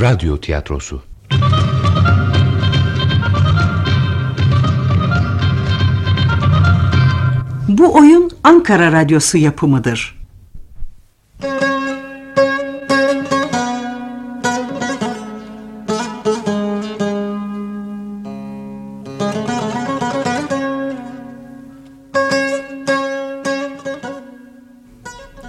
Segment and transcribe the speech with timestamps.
[0.00, 1.02] Radyo Tiyatrosu
[7.68, 10.16] Bu oyun Ankara Radyosu yapımıdır.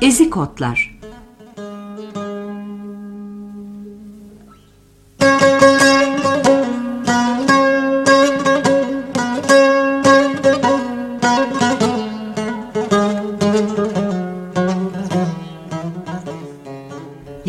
[0.02, 0.38] Ezik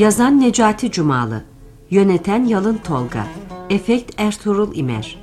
[0.09, 1.43] Yazan Necati Cumalı.
[1.91, 3.27] Yöneten Yalın Tolga.
[3.71, 5.19] Efekt Ertuğrul İmer.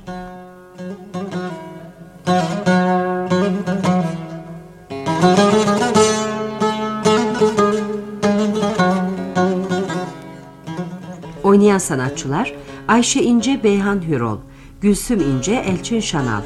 [11.44, 12.54] Oynayan sanatçılar
[12.88, 14.38] Ayşe İnce Beyhan Hürol
[14.80, 16.42] Gülsüm İnce Elçin Şanal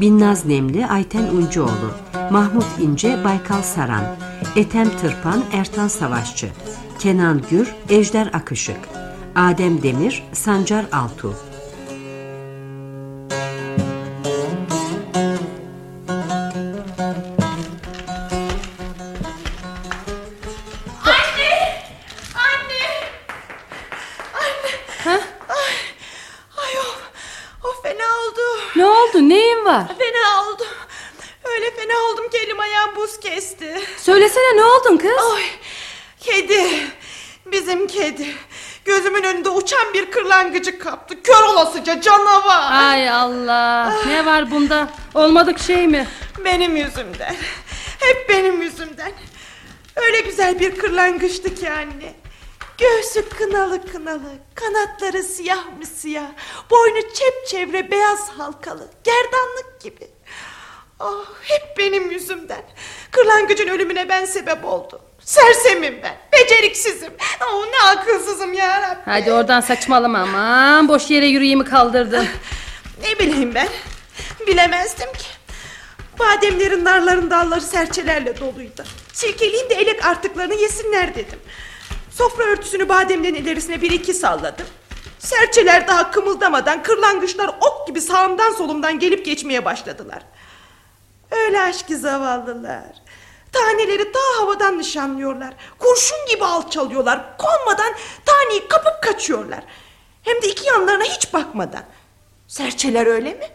[0.00, 1.90] Binnaz Nemli Ayten Uncuoğlu
[2.30, 4.04] Mahmut İnce Baykal Saran
[4.56, 6.48] Etem Tırpan Ertan Savaşçı
[7.04, 8.76] Kenan Gür Ejder Akışık
[9.34, 11.34] Adem Demir Sancar Altu
[39.54, 41.22] uçan bir kırlangıcı kaptı.
[41.22, 42.72] Kör olasıca canavar.
[42.72, 46.08] Ay Allah ne var bunda olmadık şey mi?
[46.44, 47.36] Benim yüzümden.
[48.00, 49.12] Hep benim yüzümden.
[49.96, 52.14] Öyle güzel bir kırlangıçtı ki anne.
[52.78, 56.26] Göğsü kınalı kınalı, kanatları siyah mı siyah,
[56.70, 60.08] boynu çepçevre beyaz halkalı, gerdanlık gibi.
[61.00, 62.62] Ah, hep benim yüzümden.
[63.10, 65.00] Kırlangıcın ölümüne ben sebep oldum.
[65.24, 67.12] Sersemim ben, beceriksizim.
[67.52, 69.00] Oh, ne akılsızım ya Rabbi.
[69.04, 72.26] Hadi oradan saçmalama aman boş yere yüreğimi kaldırdın.
[73.02, 73.68] Ne bileyim ben.
[74.46, 75.26] Bilemezdim ki.
[76.18, 78.84] Bademlerin narların dalları serçelerle doluydu.
[79.12, 81.38] Silkeleyeyim de elek artıklarını yesinler dedim.
[82.10, 84.66] Sofra örtüsünü bademlerin ilerisine bir iki salladım.
[85.18, 90.22] Serçeler daha kımıldamadan kırlangıçlar ok gibi sağımdan solumdan gelip geçmeye başladılar.
[91.30, 92.92] Öyle aşkı zavallılar.
[93.54, 95.54] Taneleri daha havadan nişanlıyorlar.
[95.78, 97.36] Kurşun gibi alçalıyorlar.
[97.38, 97.94] Konmadan
[98.26, 99.64] taneyi kapıp kaçıyorlar.
[100.22, 101.84] Hem de iki yanlarına hiç bakmadan.
[102.48, 103.46] Serçeler öyle mi?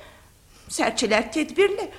[0.70, 1.92] Serçeler tedbirli.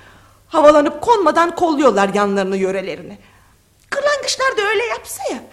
[0.47, 3.17] Havalanıp konmadan kolluyorlar yanlarını yörelerini.
[3.89, 5.43] Kırlangıçlar da öyle yapsa ya.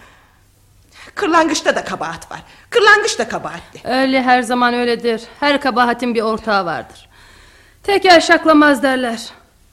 [1.15, 2.39] Kırlangıçta da kabahat var.
[2.69, 3.81] Kırlangıç da kabahatli.
[3.83, 5.23] Öyle her zaman öyledir.
[5.39, 7.09] Her kabahatin bir ortağı vardır.
[7.83, 9.29] Teker şaklamaz derler.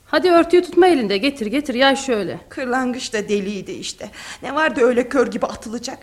[0.07, 2.39] Hadi örtüyü tutma elinde getir getir yay şöyle.
[2.49, 4.11] Kırlangıç da deliydi işte.
[4.43, 5.97] Ne vardı öyle kör gibi atılacak.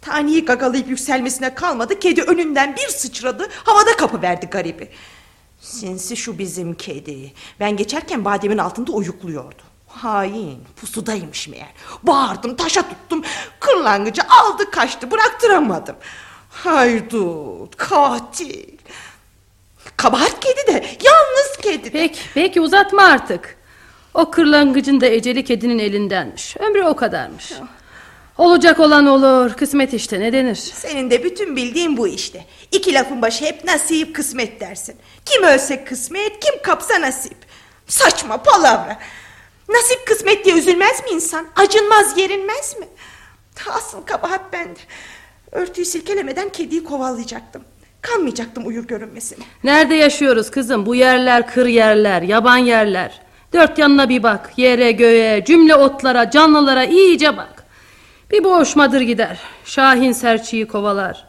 [0.00, 1.98] Taneyi gagalayıp yükselmesine kalmadı.
[1.98, 3.48] Kedi önünden bir sıçradı.
[3.64, 4.88] Havada kapı verdi garibi.
[5.60, 7.32] Sinsi şu bizim kedi.
[7.60, 9.62] Ben geçerken bademin altında uyukluyordu.
[9.86, 11.72] Hain pusudaymış meğer.
[12.02, 13.22] Bağırdım taşa tuttum.
[13.60, 15.96] Kırlangıcı aldı kaçtı bıraktıramadım.
[16.50, 18.73] Haydut katil.
[19.96, 20.72] Kabahat kedi de
[21.04, 21.90] yalnız kedi de.
[21.90, 23.56] Peki peki uzatma artık.
[24.14, 26.56] O kırlangıcın da eceli kedinin elindenmiş.
[26.56, 27.52] Ömrü o kadarmış.
[28.38, 29.52] Olacak olan olur.
[29.54, 30.54] Kısmet işte ne denir?
[30.56, 32.44] Senin de bütün bildiğin bu işte.
[32.72, 34.96] İki lafın başı hep nasip kısmet dersin.
[35.24, 37.36] Kim ölse kısmet, kim kapsa nasip.
[37.86, 38.98] Saçma palavra.
[39.68, 41.46] Nasip kısmet diye üzülmez mi insan?
[41.56, 42.86] Acınmaz, yerinmez mi?
[43.70, 44.78] Asıl kabahat bende.
[45.52, 47.64] Örtüyü silkelemeden kediyi kovallayacaktım.
[48.04, 49.44] Kalmayacaktım uyur görünmesine.
[49.64, 50.86] Nerede yaşıyoruz kızım?
[50.86, 53.20] Bu yerler kır yerler, yaban yerler.
[53.52, 54.52] Dört yanına bir bak.
[54.56, 57.64] Yere, göğe, cümle otlara, canlılara iyice bak.
[58.30, 59.38] Bir boğuşmadır gider.
[59.64, 61.24] Şahin serçeyi kovalar.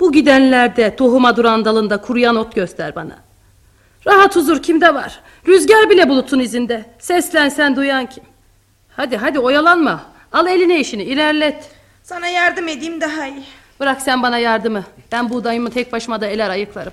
[0.00, 3.16] Bu gidenlerde tohuma duran dalında kuruyan ot göster bana.
[4.06, 5.20] Rahat huzur kimde var?
[5.48, 6.84] Rüzgar bile bulutun izinde.
[6.98, 8.24] Seslensen duyan kim?
[8.96, 10.02] Hadi hadi oyalanma.
[10.32, 11.70] Al eline işini ilerlet.
[12.02, 13.44] Sana yardım edeyim daha iyi.
[13.80, 14.84] Bırak sen bana yardımı.
[15.12, 16.92] Ben buğdayımı tek başıma da eler ayıklarım.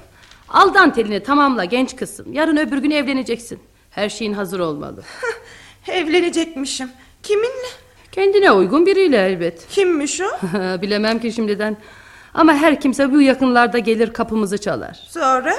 [0.50, 2.34] Al dantelini tamamla genç kızım.
[2.34, 3.60] Yarın öbür gün evleneceksin.
[3.92, 5.04] Her şeyin hazır olmalı.
[5.88, 6.90] Evlenecekmişim.
[7.24, 7.68] Kiminle?
[8.12, 9.68] Kendine uygun biriyle elbet.
[9.70, 10.26] Kimmiş o?
[10.82, 11.78] Bilemem ki şimdiden.
[12.34, 15.00] Ama her kimse bu yakınlarda gelir kapımızı çalar.
[15.10, 15.54] Sonra?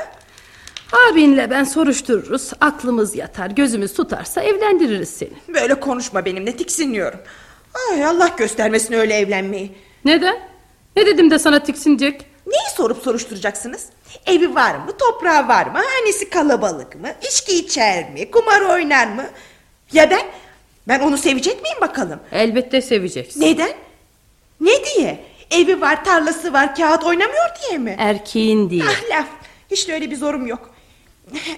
[1.11, 2.52] Abinle ben soruştururuz.
[2.61, 5.32] Aklımız yatar, gözümüz tutarsa evlendiririz seni.
[5.55, 7.19] Böyle konuşma benimle tiksiniyorum.
[7.90, 9.72] Ay Allah göstermesin öyle evlenmeyi.
[10.05, 10.37] Neden?
[10.96, 12.20] Ne dedim de sana tiksinecek?
[12.46, 13.87] Ne Neyi sorup soruşturacaksınız?
[14.26, 19.26] Evi var mı, toprağı var mı, hanesi kalabalık mı, içki içer mi, kumar oynar mı?
[19.93, 20.22] Ya ben?
[20.88, 22.20] Ben onu sevecek miyim bakalım?
[22.32, 23.40] Elbette seveceksin.
[23.40, 23.72] Neden?
[24.60, 25.25] Ne diye?
[25.50, 27.96] Evi var, tarlası var, kağıt oynamıyor diye mi?
[27.98, 28.84] Erkeğin değil.
[28.88, 29.26] Ah laf,
[29.70, 30.70] hiç de öyle bir zorum yok.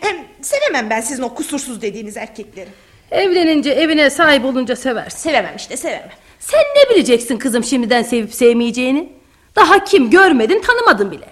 [0.00, 2.69] Hem sevemem ben sizin o kusursuz dediğiniz erkekleri.
[3.11, 5.19] Evlenince evine sahip olunca seversin.
[5.19, 6.11] Sevemem işte, sevemem.
[6.40, 9.18] Sen ne bileceksin kızım şimdiden sevip sevmeyeceğini?
[9.58, 11.28] Daha kim görmedin tanımadın bile.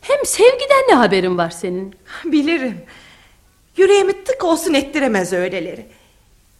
[0.00, 1.94] Hem sevgiden ne haberin var senin?
[2.24, 2.84] Bilirim.
[3.76, 5.86] Yüreğimi tık olsun ettiremez öyleleri.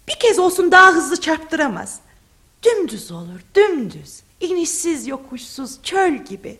[0.08, 2.00] Bir kez olsun daha hızlı çarptıramaz.
[2.62, 4.20] Dümdüz olur, dümdüz.
[4.40, 6.58] İnişsiz yokuşsuz çöl gibi.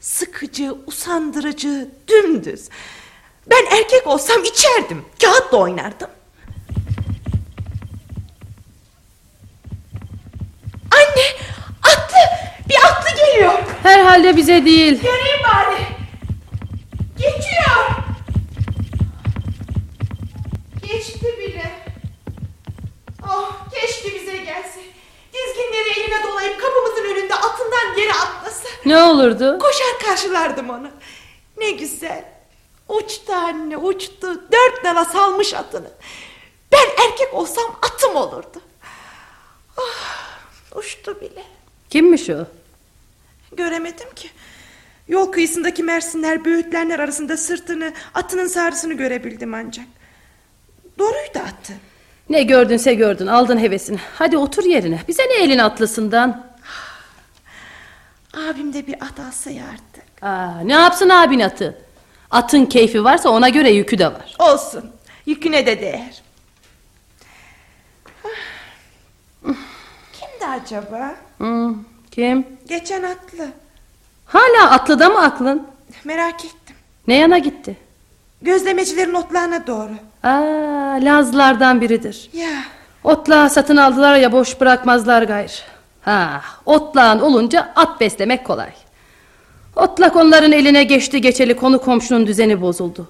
[0.00, 2.68] Sıkıcı, usandırıcı, dümdüz.
[3.50, 5.04] Ben erkek olsam içerdim.
[5.22, 6.10] Kağıtla oynardım.
[10.92, 11.26] Anne!
[11.82, 12.48] Atlı!
[12.68, 13.52] Bir atlı geliyor.
[14.28, 15.02] Herhalde bize değil.
[15.02, 15.82] Göreyim bari.
[17.18, 17.86] Geçiyor.
[20.82, 21.70] Geçti bile.
[23.24, 24.80] Oh keşke bize gelse.
[25.32, 28.68] Dizginleri eline dolayıp kapımızın önünde atından yere atlasa.
[28.86, 29.58] Ne olurdu?
[29.58, 30.90] Koşar karşılardım onu.
[31.56, 32.24] Ne güzel.
[32.88, 34.42] Uçtu anne uçtu.
[34.52, 35.90] Dört nala salmış atını.
[36.72, 38.60] Ben erkek olsam atım olurdu.
[39.76, 41.44] Ah, uçtu bile.
[41.90, 42.57] Kimmiş o?
[43.56, 44.30] Göremedim ki.
[45.08, 49.86] Yol kıyısındaki mersinler, böğütlenler arasında sırtını, atının sarısını görebildim ancak.
[50.98, 51.72] Doğruydu atı.
[52.30, 53.98] Ne gördünse gördün aldın hevesini.
[54.14, 55.00] Hadi otur yerine.
[55.08, 56.46] Bize ne elin atlısından?
[58.50, 60.22] Abim de bir at alsa ya artık.
[60.22, 61.78] Aa, ne yapsın abin atı?
[62.30, 64.36] Atın keyfi varsa ona göre yükü de var.
[64.38, 64.90] Olsun.
[65.26, 66.22] Yüküne de değer.
[70.12, 71.16] Kimdi acaba?
[71.38, 71.74] Hmm,
[72.10, 72.46] kim?
[72.68, 73.46] Geçen atlı.
[74.26, 75.62] Hala atlıda mı aklın?
[76.04, 76.76] Merak ettim.
[77.08, 77.76] Ne yana gitti?
[78.42, 79.90] Gözlemecilerin otlarına doğru.
[80.22, 82.30] Aa, Lazlardan biridir.
[82.32, 82.48] Ya
[83.04, 85.52] Otlağı satın aldılar ya boş bırakmazlar gayrı.
[86.02, 88.70] Ha, otlağın olunca at beslemek kolay.
[89.76, 93.08] Otlak onların eline geçti geçeli konu komşunun düzeni bozuldu.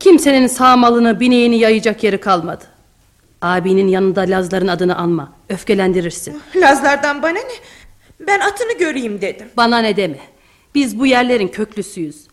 [0.00, 2.64] Kimsenin sağ malını bineğini yayacak yeri kalmadı.
[3.42, 5.32] Abinin yanında Lazların adını anma.
[5.48, 6.42] Öfkelendirirsin.
[6.56, 7.40] Lazlardan bana ne?
[8.20, 9.48] Ben atını göreyim dedim.
[9.56, 10.18] Bana ne deme.
[10.74, 12.26] Biz bu yerlerin köklüsüyüz.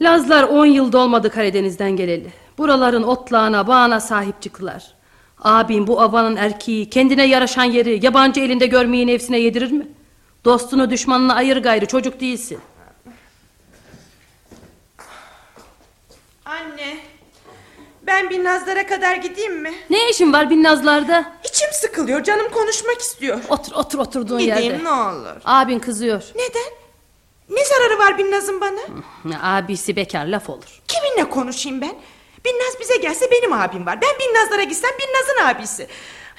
[0.00, 2.32] Lazlar on yıl dolmadı Karadeniz'den geleli.
[2.58, 4.94] Buraların otlağına bağına sahip çıktılar.
[5.38, 9.88] Abim bu avanın erkeği kendine yaraşan yeri yabancı elinde görmeyi nefsine yedirir mi?
[10.44, 12.58] Dostunu düşmanını ayır gayrı çocuk değilsin.
[16.44, 17.11] Anne.
[18.12, 19.74] Ben bir Nazlara kadar gideyim mi?
[19.90, 21.32] Ne işin var Binnazlar'da?
[21.44, 22.22] İçim sıkılıyor.
[22.22, 23.40] Canım konuşmak istiyor.
[23.48, 24.84] Otur otur oturduğun Gideyim yerde.
[24.84, 25.40] ne olur.
[25.44, 26.22] Abin kızıyor.
[26.34, 26.72] Neden?
[27.50, 28.80] Ne zararı var Binnaz'ın bana?
[29.42, 30.80] Abisi bekar laf olur.
[30.88, 31.94] Kiminle konuşayım ben?
[32.44, 33.98] Binnaz bize gelse benim abim var.
[34.02, 35.86] Ben Binnazlara gitsem Binnaz'ın abisi.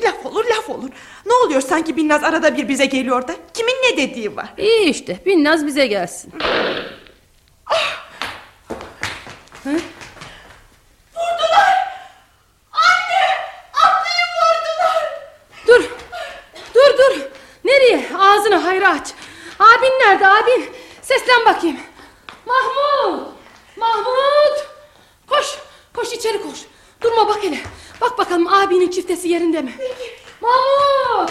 [0.02, 0.90] Laf olur laf olur.
[1.26, 3.36] Ne oluyor sanki Binnaz arada bir bize geliyor da?
[3.54, 4.54] Kimin ne dediği var?
[4.58, 6.34] İyi işte Binnaz bize gelsin.
[11.16, 11.74] Vurdular!
[12.72, 13.24] Anne!
[13.74, 15.10] Atlıyı vurdular!
[15.68, 15.84] Dur.
[16.76, 17.22] Dur dur.
[17.66, 18.06] Nereye?
[18.20, 19.14] Ağzını hayra aç.
[19.60, 20.72] Abin nerede abin?
[21.02, 21.78] Seslen bakayım.
[22.46, 23.34] Mahmut.
[23.78, 24.68] Mahmut.
[25.30, 25.58] Koş.
[25.94, 26.60] Koş içeri koş.
[27.02, 27.60] Durma bak hele.
[28.02, 29.74] Bak bakalım abinin çiftesi yerinde mi?
[30.42, 31.30] Mahmut.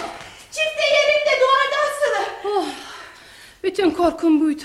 [0.51, 2.49] Çifte yerinde duvarda asılı.
[2.53, 2.65] Oh,
[3.63, 4.63] bütün korkum buydu.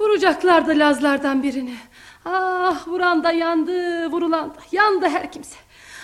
[0.00, 1.76] Vuracaklardı Lazlardan birini.
[2.24, 5.56] Ah vuran da yandı, vurulan da yandı her kimse.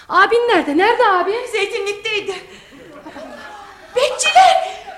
[0.09, 0.77] Abin nerede?
[0.77, 1.47] Nerede abin?
[1.53, 2.35] Zeytinlikteydi.
[3.97, 4.90] Bekçiler!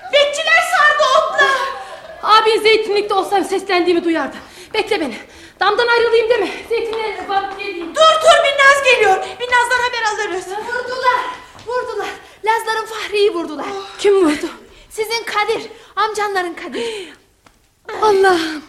[2.23, 4.35] Abin zeytinlikte olsam seslendiğimi duyardı.
[4.73, 5.15] Bekle beni.
[5.59, 6.49] Damdan ayrılayım deme.
[6.69, 7.95] Zeytinliğe varıp geleyim.
[7.95, 9.17] Dur dur Binnaz geliyor.
[9.39, 10.47] Binnaz'dan haber alırız.
[10.47, 11.19] Vurdular.
[11.67, 12.09] Vurdular.
[12.45, 13.65] Lazların Fahri'yi vurdular.
[13.99, 14.49] Kim vurdu?
[14.89, 15.69] Sizin Kadir.
[15.95, 17.13] Amcanların Kadir.
[18.01, 18.63] Allah'ım.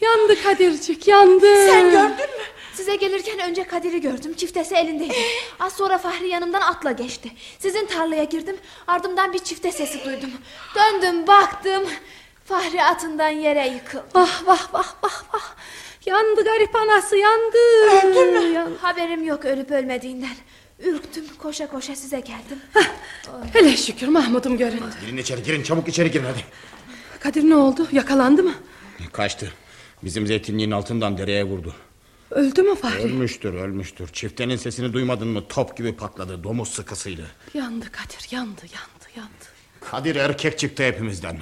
[0.00, 1.66] Yandı Kadircik yandı.
[1.66, 2.44] Sen gördün mü?
[2.74, 4.34] Size gelirken önce Kadir'i gördüm.
[4.34, 5.14] Çiftesi elindeydi.
[5.60, 7.30] Az sonra Fahri yanımdan atla geçti.
[7.58, 8.56] Sizin tarlaya girdim.
[8.86, 10.30] Ardımdan bir çifte sesi duydum.
[10.74, 11.82] Döndüm baktım.
[12.44, 14.04] Fahri atından yere yıkıldı.
[14.14, 15.54] Vah vah vah vah vah.
[16.06, 17.56] Yandı garip anası yandı.
[18.06, 18.52] Öldü mü?
[18.54, 18.76] Yandı.
[18.82, 20.36] Haberim yok ölüp ölmediğinden.
[20.78, 22.58] Ürktüm koşa koşa size geldim.
[23.52, 24.84] Hele şükür Mahmud'um göründü.
[25.00, 26.44] Girin içeri girin çabuk içeri girin hadi.
[27.20, 27.88] Kadir ne oldu?
[27.92, 28.54] Yakalandı mı?
[29.12, 29.52] Kaçtı.
[30.02, 31.74] Bizim zeytinliğin altından dereye vurdu.
[32.30, 33.02] Öldü mü Fahri?
[33.02, 34.08] Ölmüştür ölmüştür.
[34.08, 36.44] Çiftenin sesini duymadın mı top gibi patladı.
[36.44, 37.26] Domuz sıkısıydı.
[37.54, 39.44] Yandı Kadir yandı yandı yandı.
[39.80, 41.38] Kadir erkek çıktı hepimizden.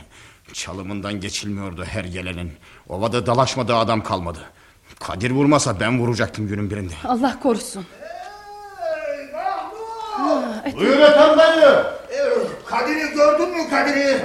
[0.52, 2.52] Çalımından geçilmiyordu her gelenin.
[2.88, 4.38] Ovada dalaşmadığı adam kalmadı.
[5.00, 6.92] Kadir vurmasa ben vuracaktım günün birinde.
[7.04, 7.87] Allah korusun.
[10.76, 11.85] Buyur efendim dayı.
[12.66, 14.18] Kadir'i gördün mü Kadir'i?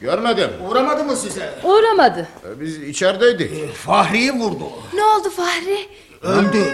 [0.00, 0.50] Görmedim.
[0.68, 1.54] Uğramadı mı size?
[1.64, 2.28] Uğramadı.
[2.44, 3.74] Ee, Biz içerideydik.
[3.74, 4.64] Fahri'yi vurdu.
[4.94, 5.78] Ne oldu Fahri?
[6.22, 6.64] Öldü.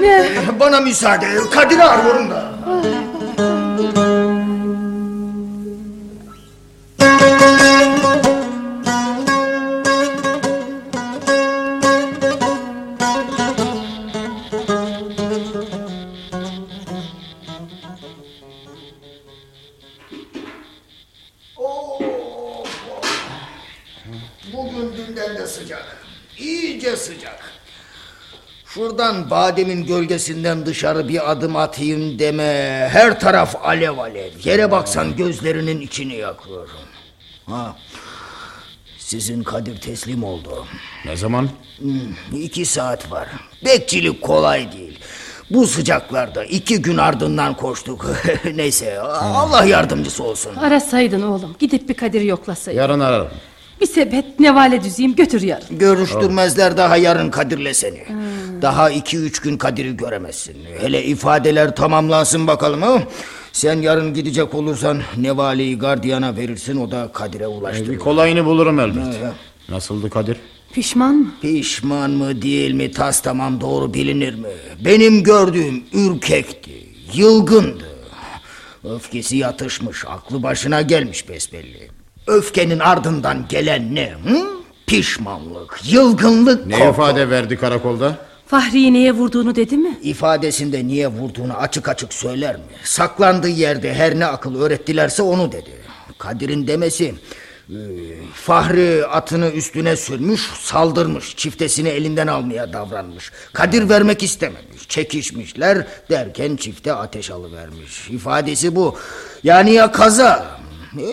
[0.00, 0.28] Ne?
[0.60, 1.26] Bana müsaade.
[1.50, 2.52] Kadir'i arıyorum da.
[29.30, 32.88] Bademin gölgesinden dışarı bir adım atayım deme.
[32.92, 34.30] Her taraf alev alev.
[34.44, 36.68] Yere baksan gözlerinin içini yakıyor.
[37.46, 37.76] Ha.
[38.98, 40.66] Sizin Kadir teslim oldu.
[41.04, 41.48] Ne zaman?
[41.78, 43.28] Hmm, iki saat var.
[43.64, 44.98] Bekçilik kolay değil.
[45.50, 48.06] Bu sıcaklarda iki gün ardından koştuk.
[48.54, 50.54] Neyse Allah yardımcısı olsun.
[50.56, 51.56] Arasaydın oğlum.
[51.58, 52.80] Gidip bir Kadir'i yoklasaydın.
[52.80, 53.28] Yarın ararım.
[53.80, 55.78] Bir sepet nevale düzeyim götür yarın.
[55.78, 58.04] Görüştürmezler daha yarın Kadir'le seni.
[58.62, 60.56] Daha iki üç gün Kadir'i göremezsin.
[60.80, 63.02] Hele ifadeler tamamlansın bakalım ha.
[63.52, 67.90] Sen yarın gidecek olursan Nevale'yi gardiyana verirsin o da Kadir'e ulaştırır.
[67.92, 69.04] Bir kolayını bulurum elbet.
[69.22, 69.32] ya.
[69.68, 70.36] Nasıldı Kadir?
[70.72, 71.26] Pişman mı?
[71.42, 74.48] Pişman mı değil mi tas tamam doğru bilinir mi?
[74.84, 77.88] Benim gördüğüm ürkekti, yılgındı.
[78.84, 81.88] Öfkesi yatışmış, aklı başına gelmiş besbelli.
[82.28, 84.10] Öfkenin ardından gelen ne?
[84.10, 84.46] Hı?
[84.86, 86.90] Pişmanlık, yılgınlık, Ne korku.
[86.90, 88.16] ifade verdi karakolda?
[88.46, 89.98] Fahri'yi neye vurduğunu dedi mi?
[90.02, 92.62] İfadesinde niye vurduğunu açık açık söyler mi?
[92.84, 95.70] Saklandığı yerde her ne akıl öğrettilerse onu dedi.
[96.18, 97.14] Kadir'in demesi...
[97.70, 97.76] e,
[98.34, 103.32] Fahri atını üstüne sürmüş, saldırmış, çiftesini elinden almaya davranmış.
[103.52, 108.08] Kadir vermek istememiş, çekişmişler derken çifte ateş alıvermiş.
[108.10, 108.96] İfadesi bu.
[109.44, 110.46] Yani ya kaza.
[110.98, 111.04] E,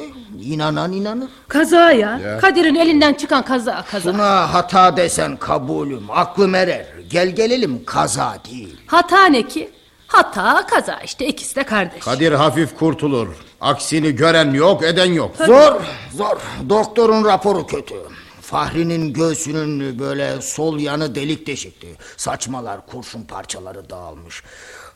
[0.43, 1.29] inanan inanır.
[1.47, 2.39] Kaza ya.
[2.41, 4.13] Kadir'in elinden çıkan kaza kaza.
[4.13, 6.85] Buna hata desen kabulüm, aklım erer.
[7.09, 8.81] Gel gelelim kaza değil.
[8.87, 9.69] Hata ne ki?
[10.07, 12.03] Hata kaza işte ikisi de kardeş.
[12.03, 13.27] Kadir hafif kurtulur.
[13.61, 15.35] Aksini gören yok eden yok.
[15.37, 15.81] Zor,
[16.13, 16.37] zor.
[16.69, 17.95] Doktorun raporu kötü.
[18.41, 21.87] Fahri'nin göğsünün böyle sol yanı delik deşikti.
[22.17, 24.43] Saçmalar, kurşun parçaları dağılmış.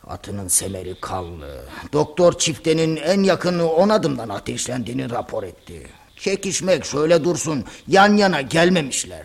[0.06, 1.64] Atının semeri kanlı.
[1.92, 5.86] Doktor çiftenin en yakını on adımdan ateşlendiğini rapor etti.
[6.16, 9.22] Çekişmek şöyle dursun, yan yana gelmemişler.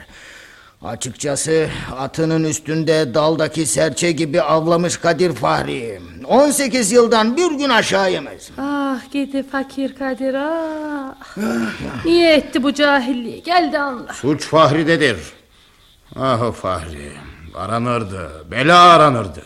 [0.84, 6.02] Açıkçası atının üstünde daldaki serçe gibi avlamış Kadir Fahri.
[6.26, 8.50] 18 yıldan bir gün aşağı yemez.
[8.58, 11.38] Ah gidi fakir Kadir ah.
[12.06, 13.44] Niye etti bu cahilliği?
[13.44, 14.14] Gel de anla.
[14.14, 15.18] Suç Fahri'dedir.
[16.16, 17.12] Ah Fahri.
[17.56, 18.52] Aranırdı.
[18.52, 19.44] Bela aranırdı.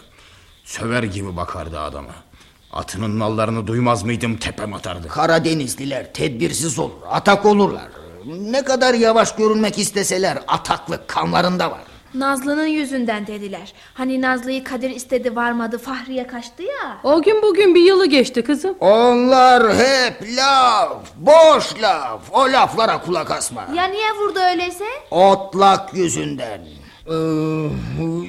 [0.70, 2.12] Söver gibi bakardı adama.
[2.74, 5.08] Atının nallarını duymaz mıydım tepem atardı.
[5.08, 7.88] Karadenizliler tedbirsiz olur, atak olurlar.
[8.26, 11.80] Ne kadar yavaş görünmek isteseler ataklık kanlarında var.
[12.14, 13.74] Nazlı'nın yüzünden dediler.
[13.94, 16.98] Hani Nazlı'yı Kadir istedi varmadı Fahriye kaçtı ya.
[17.04, 18.76] O gün bugün bir yılı geçti kızım.
[18.80, 22.22] Onlar hep laf, boş laf.
[22.32, 23.68] O laflara kulak asma.
[23.76, 24.86] Ya niye vurdu öyleyse?
[25.12, 26.62] Otlak yüzünden.
[27.10, 27.70] Ee,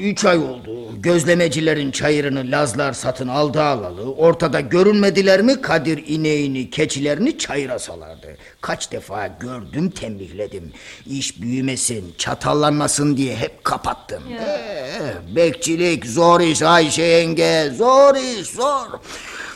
[0.02, 0.70] üç ay oldu.
[1.02, 4.12] Gözlemecilerin çayırını Lazlar satın aldı alalı.
[4.12, 8.36] Ortada görünmediler mi Kadir ineğini, keçilerini çayıra salardı.
[8.60, 10.72] Kaç defa gördüm, tembihledim.
[11.06, 14.22] İş büyümesin, çatallanmasın diye hep kapattım.
[14.32, 18.86] Ee, bekçilik zor iş Ayşe yenge, zor iş zor.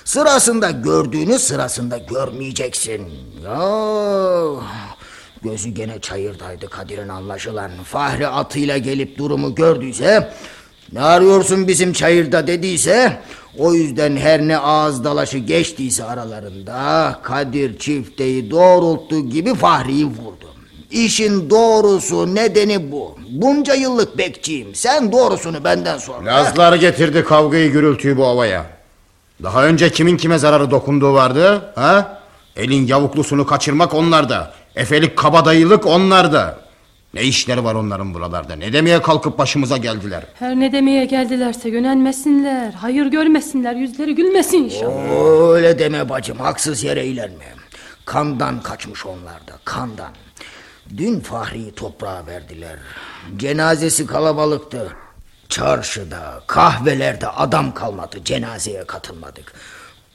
[0.04, 3.02] Sırasında gördüğünü sırasında görmeyeceksin.
[3.44, 3.60] Ya
[5.44, 7.70] Gözü gene çayırdaydı Kadir'in anlaşılan.
[7.84, 10.32] Fahri atıyla gelip durumu gördüyse...
[10.92, 13.18] ...ne arıyorsun bizim çayırda dediyse...
[13.58, 17.20] ...o yüzden her ne ağız dalaşı geçtiyse aralarında...
[17.22, 20.54] ...Kadir çifteyi doğrulttuğu gibi Fahri'yi vurdu.
[20.90, 23.18] İşin doğrusu nedeni bu.
[23.30, 24.74] Bunca yıllık bekçiyim.
[24.74, 26.22] Sen doğrusunu benden sor.
[26.22, 28.66] Lazlar getirdi kavgayı gürültüyü bu ovaya.
[29.42, 31.72] Daha önce kimin kime zararı dokunduğu vardı?
[31.74, 32.23] Ha?
[32.56, 34.54] Elin yavuklusunu kaçırmak onlarda.
[34.76, 36.58] Efelik kabadayılık onlarda.
[37.14, 38.56] Ne işleri var onların buralarda?
[38.56, 40.22] Ne demeye kalkıp başımıza geldiler?
[40.38, 42.72] Her ne demeye geldilerse yönelmesinler.
[42.72, 43.74] Hayır görmesinler.
[43.74, 45.52] Yüzleri gülmesin inşallah.
[45.52, 47.44] Öyle deme bacım haksız yere ilerme.
[48.04, 50.12] Kandan kaçmış onlar da kandan.
[50.96, 52.76] Dün Fahri'yi toprağa verdiler.
[53.36, 54.92] Cenazesi kalabalıktı.
[55.48, 58.16] Çarşıda, kahvelerde adam kalmadı.
[58.24, 59.52] Cenazeye katılmadık.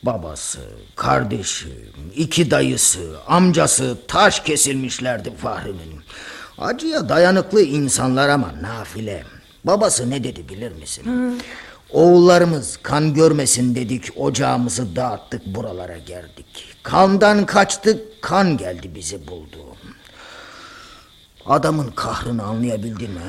[0.04, 0.60] Babası,
[0.96, 1.68] kardeşi,
[2.16, 6.02] iki dayısı, amcası taş kesilmişlerdi Fahri'nin.
[6.58, 9.24] Acıya dayanıklı insanlar ama nafile.
[9.64, 11.04] Babası ne dedi bilir misin?
[11.90, 16.76] Oğullarımız kan görmesin dedik, ocağımızı dağıttık buralara geldik.
[16.84, 19.58] Kandan kaçtık, kan geldi bizi buldu.
[21.46, 23.20] Adamın kahrını anlayabildin mi?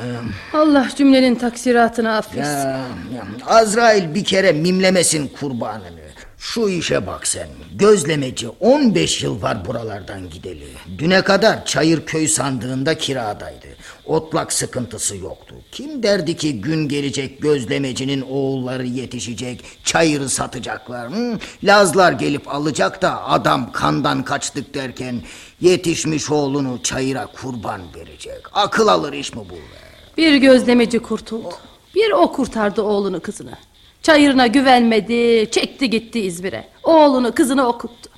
[0.53, 2.43] Allah cümlenin taksiratını affetsin.
[2.43, 6.10] Ya, ya, Azrail bir kere mimlemesin kurbanını.
[6.40, 7.49] Şu işe bak sen.
[7.75, 10.68] Gözlemeci 15 yıl var buralardan gideli.
[10.99, 13.66] Düne kadar Çayırköy sandığında kiradaydı.
[14.06, 15.54] Otlak sıkıntısı yoktu.
[15.73, 21.12] Kim derdi ki gün gelecek gözlemecinin oğulları yetişecek, çayırı satacaklar.
[21.12, 21.38] Hı?
[21.64, 25.23] Lazlar gelip alacak da adam kandan kaçtık derken
[25.61, 28.40] yetişmiş oğlunu çayıra kurban verecek.
[28.52, 29.80] Akıl alır iş mi bu be?
[30.16, 31.54] Bir gözlemeci kurtuldu.
[31.94, 33.70] Bir o kurtardı oğlunu kızını.
[34.02, 36.64] Çayırına güvenmedi, çekti gitti İzmir'e.
[36.83, 38.11] Oğlunu kızını okuttu.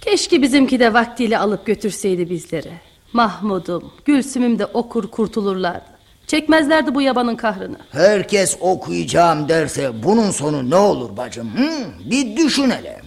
[0.00, 2.70] Keşke bizimki de vaktiyle alıp götürseydi bizleri.
[3.12, 5.84] Mahmud'um, Gülsüm'üm de okur kurtulurlardı.
[6.26, 7.76] Çekmezlerdi bu yabanın kahrını.
[7.92, 11.50] Herkes okuyacağım derse bunun sonu ne olur bacım?
[11.56, 11.70] Hı?
[12.10, 13.00] Bir düşün hele.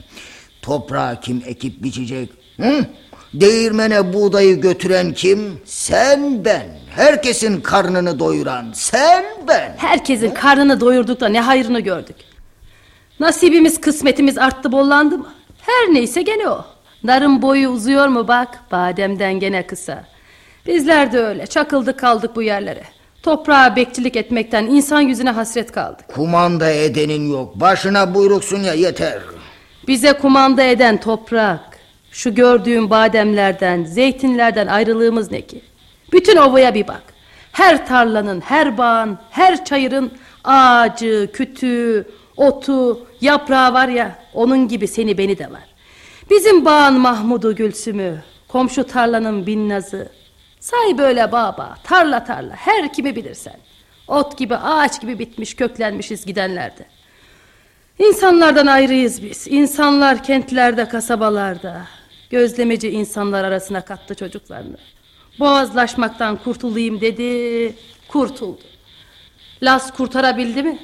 [0.61, 2.29] Toprağı kim ekip biçecek?
[2.57, 2.85] Hı?
[3.33, 5.61] Değirmene buğdayı götüren kim?
[5.65, 6.67] Sen ben.
[6.95, 9.73] Herkesin karnını doyuran sen ben.
[9.77, 12.15] Herkesin karnını doyurduk da ne hayrını gördük.
[13.19, 15.27] Nasibimiz kısmetimiz arttı bollandı mı?
[15.61, 16.65] Her neyse gene o.
[17.03, 20.03] Narın boyu uzuyor mu bak bademden gene kısa.
[20.67, 22.83] Bizler de öyle çakıldık kaldık bu yerlere.
[23.23, 26.05] Toprağa bekçilik etmekten insan yüzüne hasret kaldık.
[26.15, 27.55] Kumanda edenin yok.
[27.59, 29.19] Başına buyruksun ya yeter.
[29.87, 31.59] Bize kumanda eden toprak.
[32.11, 35.61] Şu gördüğün bademlerden, zeytinlerden ayrılığımız ne ki?
[36.13, 37.03] Bütün ovaya bir bak.
[37.51, 40.11] Her tarlanın, her bağın, her çayırın
[40.43, 45.63] ağacı, kütüğü, otu, yaprağı var ya onun gibi seni beni de var.
[46.29, 50.09] Bizim bağın Mahmud'u Gülsüm'ü, komşu tarlanın Binnaz'ı.
[50.59, 53.57] Say böyle baba, tarla tarla, her kimi bilirsen.
[54.07, 56.85] Ot gibi, ağaç gibi bitmiş, köklenmişiz gidenlerde.
[57.99, 59.47] İnsanlardan ayrıyız biz.
[59.47, 61.81] İnsanlar kentlerde, kasabalarda.
[62.29, 64.77] Gözlemeci insanlar arasına kattı çocuklarını.
[65.39, 67.75] Boğazlaşmaktan kurtulayım dedi,
[68.07, 68.61] kurtuldu.
[69.63, 70.79] Las kurtarabildi mi?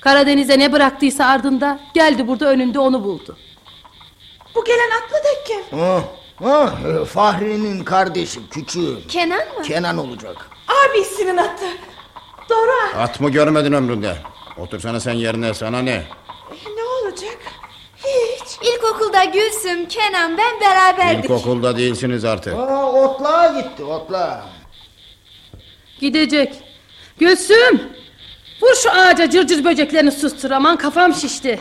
[0.00, 3.36] Karadeniz'e ne bıraktıysa ardında geldi burada önünde onu buldu.
[4.54, 5.78] Bu gelen atlı da kim?
[5.78, 6.02] Oh,
[6.40, 9.06] oh, Fahri'nin kardeşi küçüğü.
[9.08, 9.62] Kenan mı?
[9.62, 10.50] Kenan olacak.
[10.68, 11.64] Abisinin atı.
[12.50, 12.98] Doğru.
[12.98, 14.16] At mı görmedin ömründe?
[14.58, 15.90] Otursana sen yerine sana ne?
[15.90, 16.04] E,
[16.76, 17.38] Ne olacak?
[18.10, 18.68] Hiç.
[18.74, 21.24] İlkokulda Gülsüm, Kenan ben beraberdik.
[21.24, 22.54] İlkokulda değilsiniz artık.
[22.54, 24.44] Aa, otluğa gitti otluğa.
[26.00, 26.54] Gidecek.
[27.18, 27.82] Gülsüm!
[28.62, 31.60] Vur şu ağaca cırcır böceklerini sustur aman kafam şişti.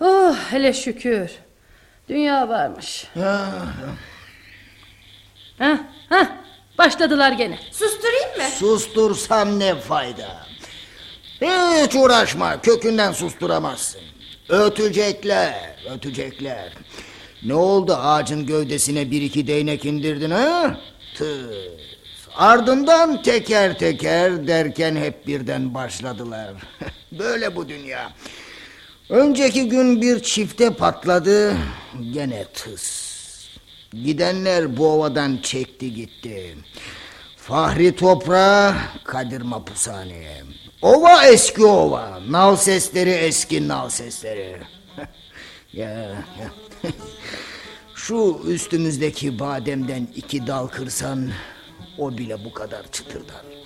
[0.00, 1.30] Oh hele şükür.
[2.08, 3.06] Dünya varmış.
[5.58, 5.76] Heh,
[6.08, 6.26] heh,
[6.78, 7.58] başladılar gene.
[7.72, 8.42] Susturayım mı?
[8.58, 10.46] Sustursam ne fayda?
[11.40, 14.00] Hiç uğraşma kökünden susturamazsın.
[14.48, 16.72] Ötecekler, ötecekler.
[17.42, 20.80] Ne oldu ağacın gövdesine bir iki değnek indirdin ha?
[21.16, 21.56] Tıs.
[22.36, 26.54] Ardından teker teker derken hep birden başladılar.
[27.12, 28.12] Böyle bu dünya.
[29.08, 31.56] Önceki gün bir çifte patladı,
[32.12, 33.10] gene tıs.
[34.04, 36.56] Gidenler bu ovadan çekti gitti.
[37.42, 38.74] Fahri toprağa,
[39.04, 40.42] Kadir mapushaneye.
[40.82, 44.56] Ova eski ova, nal sesleri eski nal sesleri.
[45.72, 46.24] ya.
[47.94, 51.30] Şu üstümüzdeki bademden iki dal kırsan,
[51.98, 53.59] o bile bu kadar çıtırdar.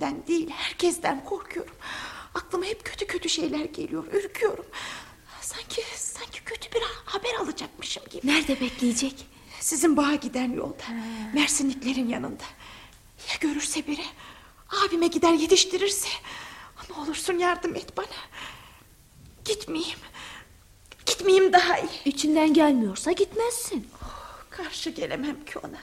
[0.00, 1.74] Abimden değil herkesten korkuyorum.
[2.34, 4.04] Aklıma hep kötü kötü şeyler geliyor.
[4.12, 4.66] Ürküyorum.
[5.40, 8.26] Sanki sanki kötü bir haber alacakmışım gibi.
[8.26, 9.26] Nerede bekleyecek?
[9.60, 10.82] Sizin bağa giden yolda.
[11.34, 12.44] Mersinliklerin yanında.
[13.28, 14.04] Ya görürse biri?
[14.86, 16.08] Abime gider yetiştirirse?
[16.90, 18.06] Ne olursun yardım et bana.
[19.44, 19.98] Gitmeyeyim.
[21.06, 22.04] Gitmeyeyim daha iyi.
[22.04, 23.88] İçinden gelmiyorsa gitmezsin.
[24.50, 25.80] Karşı gelemem ki ona.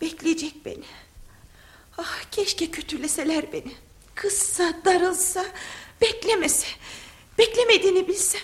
[0.00, 0.84] Bekleyecek beni.
[1.98, 3.72] Ah keşke kötüleseler beni.
[4.14, 5.44] Kızsa, darılsa,
[6.00, 6.66] beklemese.
[7.38, 8.40] Beklemediğini bilsem.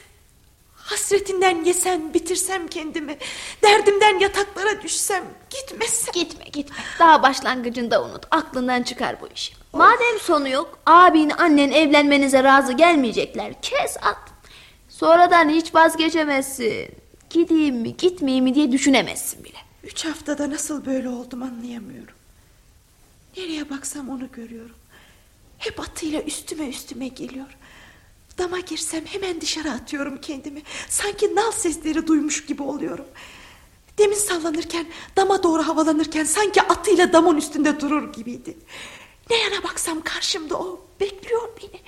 [0.76, 3.18] Hasretinden yesem, bitirsem kendimi.
[3.62, 6.12] Derdimden yataklara düşsem, gitmesem.
[6.14, 6.76] Gitme gitme.
[6.98, 8.24] Daha başlangıcında unut.
[8.30, 9.54] Aklından çıkar bu işi.
[9.72, 13.62] Madem sonu yok, abin annen evlenmenize razı gelmeyecekler.
[13.62, 14.18] Kes at.
[14.88, 16.88] Sonradan hiç vazgeçemezsin.
[17.30, 19.58] Gideyim mi gitmeyeyim mi diye düşünemezsin bile.
[19.84, 22.14] Üç haftada nasıl böyle oldum anlayamıyorum.
[23.36, 24.76] Nereye baksam onu görüyorum.
[25.58, 27.56] Hep atıyla üstüme üstüme geliyor.
[28.38, 30.62] Dama girsem hemen dışarı atıyorum kendimi.
[30.88, 33.06] Sanki nal sesleri duymuş gibi oluyorum.
[33.98, 38.56] Demin sallanırken, dama doğru havalanırken sanki atıyla damın üstünde durur gibiydi.
[39.30, 41.80] Ne yana baksam karşımda o bekliyor beni.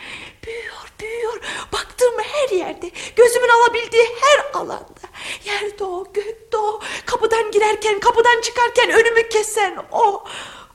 [0.47, 1.41] Büyüyor, büyüyor.
[1.73, 5.09] Baktığım her yerde, gözümün alabildiği her alanda.
[5.45, 6.81] Yerde o, gökte o.
[7.07, 10.25] Kapıdan girerken, kapıdan çıkarken önümü kesen o.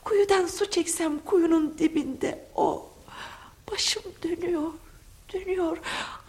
[0.04, 2.89] Kuyudan su çeksem kuyunun dibinde o.
[3.72, 4.72] Başım dönüyor,
[5.34, 5.78] dönüyor.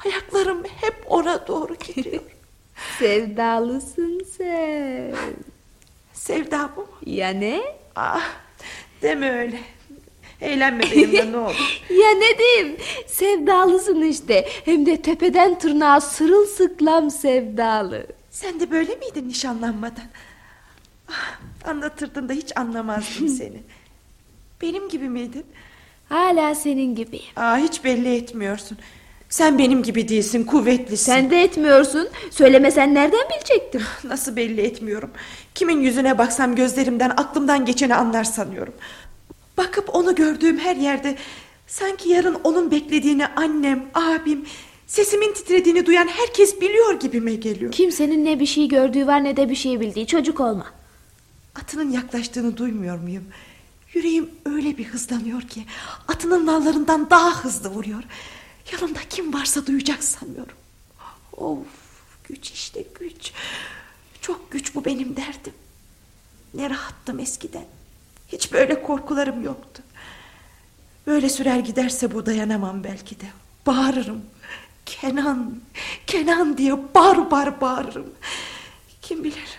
[0.04, 2.22] Ayaklarım hep ona doğru gidiyor.
[2.98, 5.14] Sevdalısın sen.
[6.12, 6.88] Sevda bu mu?
[7.06, 7.62] Ya ne?
[7.96, 8.30] Ah,
[9.02, 9.60] deme öyle.
[10.40, 11.80] Eğlenme benimle ne olur.
[11.90, 12.76] Ya ne diyeyim?
[13.06, 14.48] Sevdalısın işte.
[14.64, 18.06] Hem de tepeden tırnağa sırılsıklam sevdalı.
[18.30, 20.04] Sen de böyle miydin nişanlanmadan?
[21.10, 23.62] Ah, anlatırdın da hiç anlamazdım seni.
[24.62, 25.44] Benim gibi miydin?
[26.08, 27.24] Hala senin gibiyim.
[27.36, 28.78] Aa, hiç belli etmiyorsun.
[29.28, 31.04] Sen benim gibi değilsin, kuvvetlisin.
[31.04, 32.08] Sen de etmiyorsun.
[32.30, 33.82] Söylemesen nereden bilecektim?
[34.04, 35.10] Nasıl belli etmiyorum.
[35.54, 38.74] Kimin yüzüne baksam gözlerimden, aklımdan geçeni anlar sanıyorum.
[39.56, 41.16] Bakıp onu gördüğüm her yerde
[41.66, 44.44] sanki yarın onun beklediğini annem, abim,
[44.86, 47.72] sesimin titrediğini duyan herkes biliyor gibime geliyor.
[47.72, 50.06] Kimsenin ne bir şey gördüğü var ne de bir şey bildiği.
[50.06, 50.66] Çocuk olma.
[51.54, 53.24] Atının yaklaştığını duymuyor muyum?
[53.94, 55.66] Yüreğim öyle bir hızlanıyor ki
[56.08, 58.02] atının nallarından daha hızlı vuruyor.
[58.72, 60.56] Yanımda kim varsa duyacak sanıyorum.
[61.32, 61.66] Of
[62.28, 63.32] güç işte güç.
[64.20, 65.54] Çok güç bu benim derdim.
[66.54, 67.64] Ne rahattım eskiden.
[68.28, 69.82] Hiç böyle korkularım yoktu.
[71.06, 73.26] Böyle sürer giderse bu dayanamam belki de.
[73.66, 74.22] Bağırırım.
[74.86, 75.60] Kenan,
[76.06, 78.12] Kenan diye bar bar bağırırım.
[79.02, 79.58] Kim bilir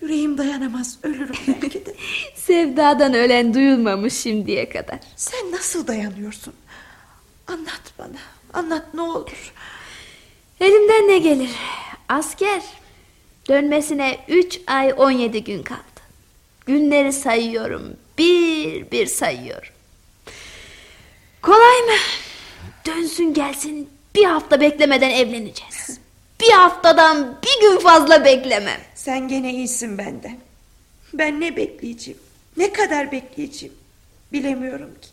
[0.00, 1.94] yüreğim dayanamaz ölürüm belki de.
[2.34, 4.98] Sevdadan ölen duyulmamış şimdiye kadar.
[5.16, 6.54] Sen nasıl dayanıyorsun?
[7.46, 8.18] Anlat bana.
[8.52, 9.52] Anlat ne olur.
[10.60, 11.50] Elimden ne gelir?
[12.08, 12.62] Asker.
[13.48, 15.80] Dönmesine üç ay on yedi gün kaldı.
[16.66, 17.96] Günleri sayıyorum.
[18.18, 19.68] Bir bir sayıyorum.
[21.42, 21.96] Kolay mı?
[22.86, 26.00] Dönsün gelsin bir hafta beklemeden evleneceğiz.
[26.40, 28.80] Bir haftadan bir gün fazla beklemem.
[29.06, 30.38] Sen gene iyisin benden.
[31.14, 32.20] Ben ne bekleyeceğim?
[32.56, 33.74] Ne kadar bekleyeceğim?
[34.32, 35.08] Bilemiyorum ki.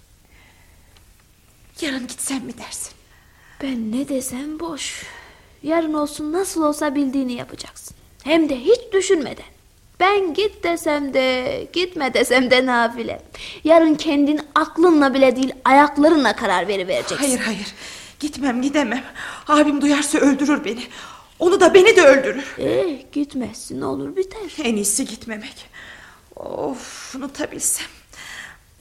[1.86, 2.92] Yarın gitsem mi dersin?
[3.64, 5.06] Ben ne desem boş.
[5.64, 7.96] Yarın olsun nasıl olsa bildiğini yapacaksın.
[8.24, 9.46] Hem de hiç düşünmeden.
[10.00, 13.22] Ben git desem de gitme desem de nafile.
[13.64, 17.18] Yarın kendin aklınla bile değil ayaklarınla karar verivereceksin.
[17.18, 17.74] Hayır hayır.
[18.20, 19.04] Gitmem gidemem.
[19.48, 20.84] Abim duyarsa öldürür beni.
[21.44, 22.56] Onu da beni de öldürür.
[22.58, 24.64] Eh gitmezsin olur biter.
[24.64, 25.70] En iyisi gitmemek.
[26.36, 27.88] Of unutabilsem.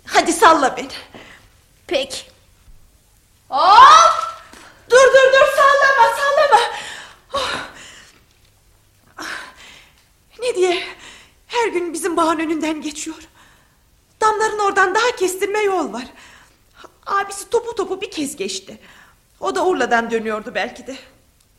[0.06, 0.88] Hadi salla beni.
[1.86, 2.22] Peki.
[3.48, 4.12] Hop!
[4.90, 6.60] Dur dur dur sallama sallama.
[7.34, 7.68] Oh.
[10.40, 10.82] Ne diye
[11.46, 13.28] her gün bizim bağın önünden geçiyor.
[14.20, 16.04] Damların oradan daha kestirme yol var.
[17.06, 18.78] Abisi topu topu bir kez geçti.
[19.40, 20.96] O da Urla'dan dönüyordu belki de.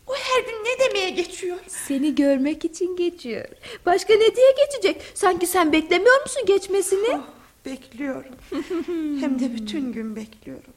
[0.08, 1.58] O her gün ne demeye geçiyor?
[1.68, 3.46] Seni görmek için geçiyor.
[3.86, 5.02] Başka ne diye geçecek?
[5.14, 7.10] Sanki sen beklemiyor musun geçmesini?
[7.10, 7.22] Oh,
[7.66, 8.32] bekliyorum.
[9.20, 10.74] Hem de bütün gün bekliyorum.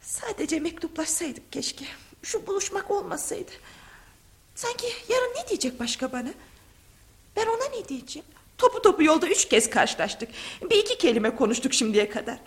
[0.00, 1.84] Sadece mektuplaşsaydık keşke.
[2.22, 3.50] Şu buluşmak olmasaydı.
[4.54, 6.30] Sanki yarın ne diyecek başka bana?
[7.36, 8.26] Ben ona ne diyeceğim?
[8.58, 10.28] Topu topu yolda üç kez karşılaştık.
[10.70, 12.38] Bir iki kelime konuştuk şimdiye kadar.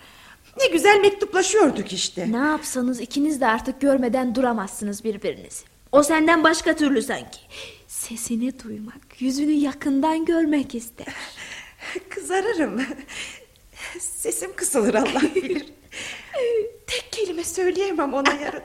[0.57, 2.31] Ne güzel mektuplaşıyorduk işte.
[2.31, 5.65] Ne yapsanız ikiniz de artık görmeden duramazsınız birbirinizi.
[5.91, 7.39] O senden başka türlü sanki.
[7.87, 11.07] Sesini duymak, yüzünü yakından görmek ister.
[12.09, 12.81] Kızarırım.
[13.99, 15.65] Sesim kısılır Allah bilir.
[16.87, 18.63] Tek kelime söyleyemem ona yarın.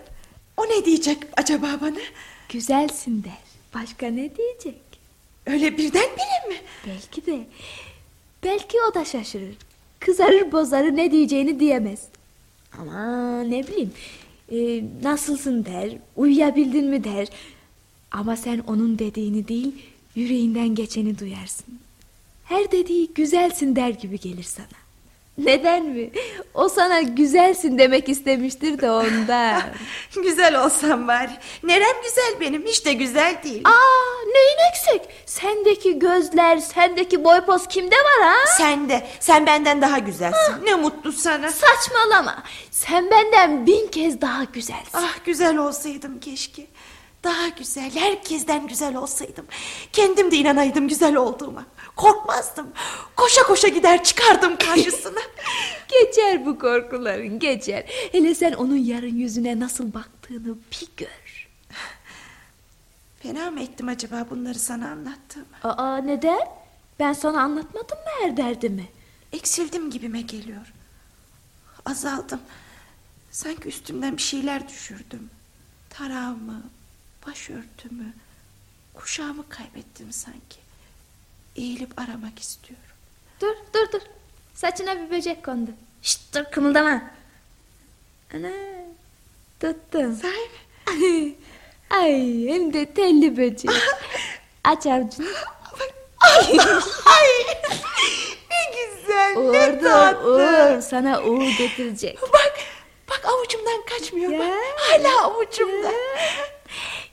[0.56, 1.98] O ne diyecek acaba bana?
[2.48, 3.38] Güzelsin der.
[3.74, 4.80] Başka ne diyecek?
[5.46, 6.56] Öyle birdenbire mi?
[6.86, 7.40] Belki de.
[8.44, 9.56] Belki o da şaşırır.
[10.00, 12.00] Kızarır bozarır ne diyeceğini diyemez.
[12.78, 13.92] Ama ne bileyim.
[14.52, 15.90] e, nasılsın der.
[16.16, 17.28] Uyuyabildin mi der.
[18.10, 19.72] Ama sen onun dediğini değil
[20.14, 21.66] yüreğinden geçeni duyarsın.
[22.44, 24.66] Her dediği güzelsin der gibi gelir sana.
[25.44, 26.10] Neden mi?
[26.54, 29.62] O sana güzelsin demek istemiştir de ondan.
[30.22, 31.30] Güzel olsam bari.
[31.62, 33.62] Nerem güzel benim hiç de güzel değil.
[33.64, 35.10] Aa, neyin eksik?
[35.26, 38.34] Sendeki gözler, sendeki boy poz kimde var ha?
[38.56, 40.54] Sen de sen benden daha güzelsin.
[40.64, 41.50] Ne mutlu sana.
[41.50, 42.42] Saçmalama.
[42.70, 44.90] Sen benden bin kez daha güzelsin.
[44.92, 46.66] Ah güzel olsaydım keşke.
[47.24, 49.46] Daha güzel, herkesten güzel olsaydım.
[49.92, 51.64] Kendim de inanaydım güzel olduğuma.
[52.00, 52.72] Korkmazdım.
[53.16, 55.20] Koşa koşa gider çıkardım karşısına.
[55.88, 57.84] Geçer bu korkuların, geçer.
[58.12, 61.48] Hele sen onun yarın yüzüne nasıl baktığını bir gör.
[63.22, 65.46] Fena mı ettim acaba bunları sana anlattığımı?
[65.62, 66.48] Aa, neden?
[66.98, 68.88] Ben sana anlatmadım mı her derdimi?
[69.32, 70.72] Eksildim gibime geliyor.
[71.86, 72.40] Azaldım.
[73.30, 75.30] Sanki üstümden bir şeyler düşürdüm.
[75.90, 76.62] Tarağımı,
[77.26, 78.12] başörtümü,
[78.94, 80.59] kuşağımı kaybettim sanki.
[81.56, 82.84] Eğilip aramak istiyorum.
[83.40, 84.00] Dur, dur, dur.
[84.54, 85.70] Saçına bir böcek kondu.
[86.02, 87.02] Şşt, dur kımıldama.
[88.34, 88.50] Ana,
[89.60, 90.16] tuttum.
[90.22, 90.48] Sahi
[90.98, 91.34] mi?
[91.90, 93.70] Ay, hem de telli böcek.
[94.64, 95.26] Aç avucunu.
[96.20, 96.58] Ay,
[97.06, 97.28] ay,
[98.50, 100.74] ne güzel, ne Uğur, tatlı.
[100.76, 102.22] Uğur, sana Uğur getirecek.
[102.22, 102.54] Bak,
[103.10, 104.32] bak avucumdan kaçmıyor.
[104.32, 104.38] Ya.
[104.38, 105.92] Bak, hala avucumda.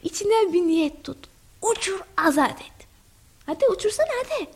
[0.04, 1.18] İçine bir niyet tut.
[1.62, 2.77] Uçur azat et.
[3.48, 4.50] Hadi uçursana hadi.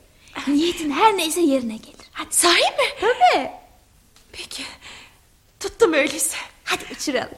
[0.51, 2.09] Niyetin her neyse yerine gelir.
[2.11, 2.35] Hadi.
[2.35, 2.87] Sahi mi?
[3.01, 3.51] Tabii.
[4.31, 4.63] Peki,
[5.59, 6.37] tuttum öyleyse.
[6.63, 7.37] Hadi uçuralım.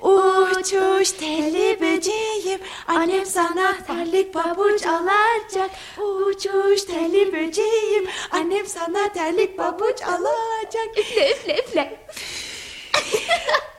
[0.00, 10.02] Uçuş telli böceğim Annem sana terlik pabuç alacak Uçuş telli böceğim Annem sana terlik pabuç
[10.02, 12.00] alacak Üfle üfle üfle.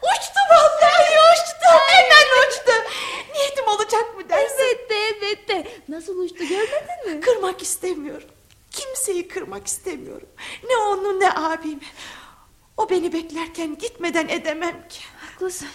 [0.02, 2.72] Uçtu vallahi uçtu Hemen uçtu
[3.76, 5.82] olacak mı dersin Elbette elbette.
[5.90, 7.22] Nasıl uçtu görmedin mi?
[7.22, 8.28] Kırmak istemiyorum
[8.72, 10.28] Kimseyi kırmak istemiyorum
[10.70, 11.80] Ne onu ne abimi
[12.78, 15.00] O beni beklerken gitmeden edemem ki
[15.40, 15.68] Haklısın.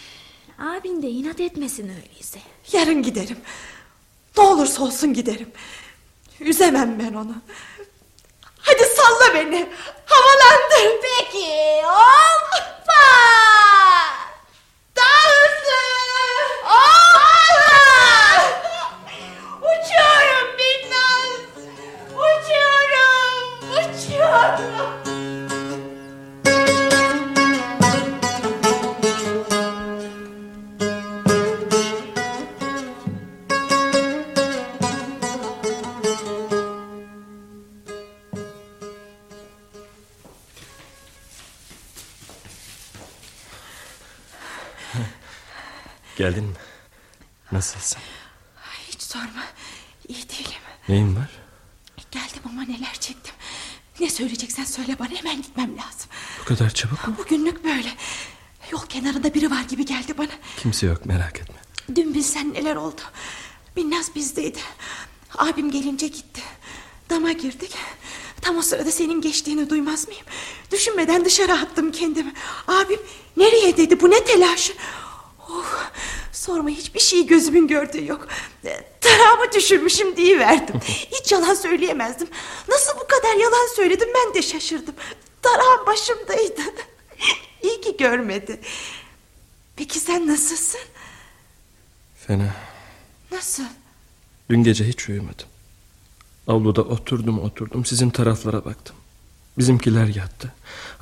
[0.58, 2.38] Abin de inat etmesin öyleyse.
[2.72, 3.38] Yarın giderim.
[4.36, 5.52] Ne olursa olsun giderim.
[6.40, 7.34] Üzemem ben onu.
[8.58, 9.68] Hadi salla beni.
[10.06, 11.00] Havalandır.
[11.02, 11.82] Peki.
[11.84, 13.04] Hoppa.
[14.96, 15.80] Daha hızlı.
[16.62, 17.03] Hoppa.
[46.16, 46.54] Geldin mi?
[47.52, 47.98] Nasılsın?
[48.88, 49.44] Hiç sorma.
[50.08, 50.60] İyi değilim.
[50.88, 51.30] Neyin var?
[52.10, 53.23] Geldim ama neler çektim.
[54.04, 56.10] Ne söyleyeceksen söyle bana hemen gitmem lazım.
[56.40, 57.14] Bu kadar çabuk mu?
[57.18, 57.88] Bugünlük böyle.
[58.72, 60.28] Yol kenarında biri var gibi geldi bana.
[60.56, 61.56] Kimse yok merak etme.
[61.94, 63.00] Dün bilsen neler oldu.
[63.76, 64.58] Binnaz bizdeydi.
[65.38, 66.40] Abim gelince gitti.
[67.10, 67.74] Dama girdik.
[68.40, 70.24] Tam o sırada senin geçtiğini duymaz mıyım?
[70.72, 72.32] Düşünmeden dışarı attım kendimi.
[72.68, 73.00] Abim
[73.36, 74.72] nereye dedi bu ne telaşı?
[75.50, 75.66] Oh,
[76.34, 78.28] sorma hiçbir şey gözümün gördüğü yok.
[79.00, 80.80] Tarağımı düşürmüşüm diye verdim.
[80.86, 82.28] Hiç yalan söyleyemezdim.
[82.68, 84.94] Nasıl bu kadar yalan söyledim ben de şaşırdım.
[85.42, 86.60] Tarağım başımdaydı.
[87.62, 88.60] İyi ki görmedi.
[89.76, 90.80] Peki sen nasılsın?
[92.26, 92.54] Fena.
[93.32, 93.64] Nasıl?
[94.50, 95.46] Dün gece hiç uyumadım.
[96.46, 98.96] Avluda oturdum oturdum sizin taraflara baktım.
[99.58, 100.52] Bizimkiler yattı.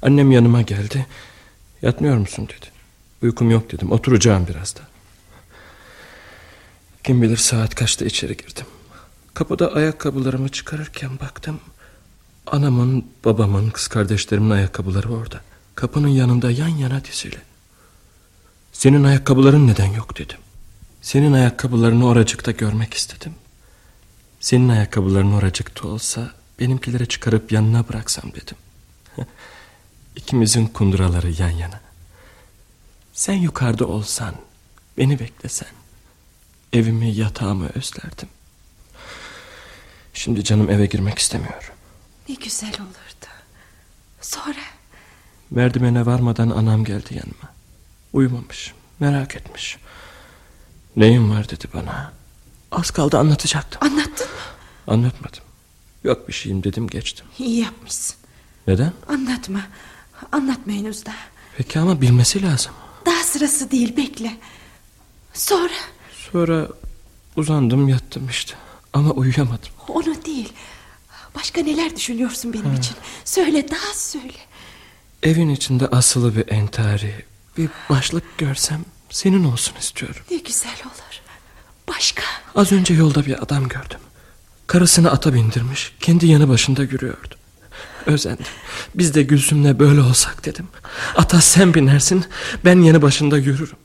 [0.02, 1.06] Annem yanıma geldi.
[1.82, 2.66] Yatmıyor musun dedi.
[3.22, 3.92] Uykum yok dedim.
[3.92, 4.91] Oturacağım biraz da.
[7.04, 8.66] Kim bilir saat kaçta içeri girdim.
[9.34, 11.60] Kapıda ayakkabılarımı çıkarırken baktım.
[12.46, 15.40] Anamın, babamın, kız kardeşlerimin ayakkabıları orada.
[15.74, 17.38] Kapının yanında yan yana dizili.
[18.72, 20.38] Senin ayakkabıların neden yok dedim.
[21.02, 23.34] Senin ayakkabılarını oracıkta görmek istedim.
[24.40, 28.56] Senin ayakkabıların oracıkta olsa benimkilere çıkarıp yanına bıraksam dedim.
[30.16, 31.80] İkimizin kunduraları yan yana.
[33.12, 34.34] Sen yukarıda olsan,
[34.98, 35.68] beni beklesen,
[36.72, 38.28] evimi yatağımı özlerdim.
[40.14, 41.72] Şimdi canım eve girmek istemiyor.
[42.28, 43.26] Ne güzel olurdu.
[44.20, 44.58] Sonra
[45.52, 47.54] Merdivene varmadan anam geldi yanıma.
[48.12, 49.78] Uyumamış, merak etmiş.
[50.96, 52.12] Neyin var dedi bana.
[52.72, 53.80] Az kaldı anlatacaktım.
[53.82, 54.40] anlattın mı?
[54.86, 55.40] Anlatmadım.
[56.04, 57.26] Yok bir şeyim dedim geçtim.
[57.38, 58.16] İyi yapmışsın.
[58.66, 58.92] Neden?
[59.08, 59.60] Anlatma.
[60.32, 61.16] Anlatma henüz daha.
[61.56, 62.72] Peki ama bilmesi lazım.
[63.06, 64.36] Daha sırası değil bekle.
[65.34, 65.72] Sonra
[66.32, 66.68] Sonra
[67.36, 68.54] uzandım yattım işte.
[68.92, 69.68] Ama uyuyamadım.
[69.88, 70.52] onu değil.
[71.34, 72.96] Başka neler düşünüyorsun benim için?
[73.24, 74.32] Söyle daha söyle.
[75.22, 77.24] Evin içinde asılı bir entari,
[77.58, 80.22] bir başlık görsem senin olsun istiyorum.
[80.30, 81.20] Ne güzel olur.
[81.88, 82.22] Başka?
[82.54, 83.98] Az önce yolda bir adam gördüm.
[84.66, 87.34] Karısını ata bindirmiş, kendi yanı başında yürüyordu.
[88.06, 88.46] Özendim.
[88.94, 90.68] Biz de Gülsüm'le böyle olsak dedim.
[91.16, 92.24] Ata sen binersin,
[92.64, 93.76] ben yanı başında yürürüm.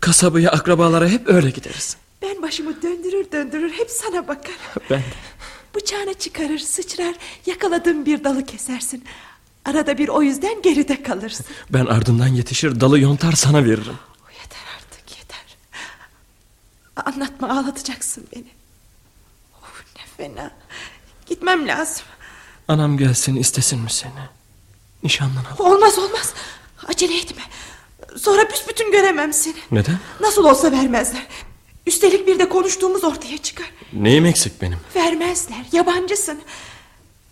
[0.00, 1.96] Kasabaya, akrabalara hep öyle gideriz.
[2.22, 4.58] Ben başımı döndürür döndürür hep sana bakarım.
[4.90, 5.04] Ben de.
[5.74, 7.14] Bıçağını çıkarır sıçrar
[7.46, 9.04] yakaladığın bir dalı kesersin.
[9.64, 11.46] Arada bir o yüzden geride kalırsın.
[11.70, 13.98] Ben ardından yetişir dalı yontar sana veririm.
[14.42, 15.56] Yeter artık yeter.
[16.96, 18.46] Anlatma ağlatacaksın beni.
[19.62, 20.50] Of ne fena.
[21.26, 22.04] Gitmem lazım.
[22.68, 24.12] Anam gelsin istesin mi seni?
[25.02, 25.64] Nişanlın al.
[25.64, 26.34] Olmaz olmaz.
[26.86, 27.42] Acele etme.
[28.16, 29.54] Sonra büsbütün göremem seni.
[29.70, 29.98] Neden?
[30.20, 31.26] Nasıl olsa vermezler.
[31.86, 33.70] Üstelik bir de konuştuğumuz ortaya çıkar.
[33.92, 34.78] Neyim eksik benim?
[34.96, 35.66] Vermezler.
[35.72, 36.40] Yabancısın.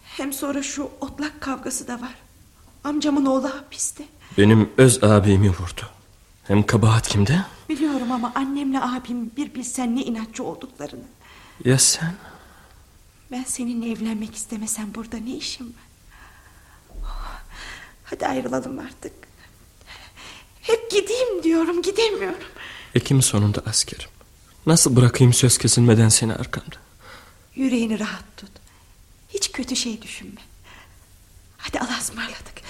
[0.05, 2.14] Hem sonra şu otlak kavgası da var.
[2.85, 4.05] Amcamın oğlu hapiste.
[4.38, 5.83] Benim öz abimi vurdu.
[6.47, 7.45] Hem kabahat kimde?
[7.68, 11.05] Biliyorum ama annemle abim bir bilsen ne inatçı olduklarını.
[11.64, 12.14] Ya sen?
[13.31, 15.83] Ben seninle evlenmek istemesem burada ne işim var?
[17.03, 17.40] Oh,
[18.05, 19.12] Hadi ayrılalım artık.
[20.62, 22.38] Hep gideyim diyorum gidemiyorum.
[22.94, 24.09] Ekim sonunda askerim.
[24.66, 26.77] Nasıl bırakayım söz kesilmeden seni arkamda?
[27.55, 28.51] Yüreğini rahat tut.
[29.29, 30.40] Hiç kötü şey düşünme.
[31.59, 32.62] Hadi Allah'a ısmarladık.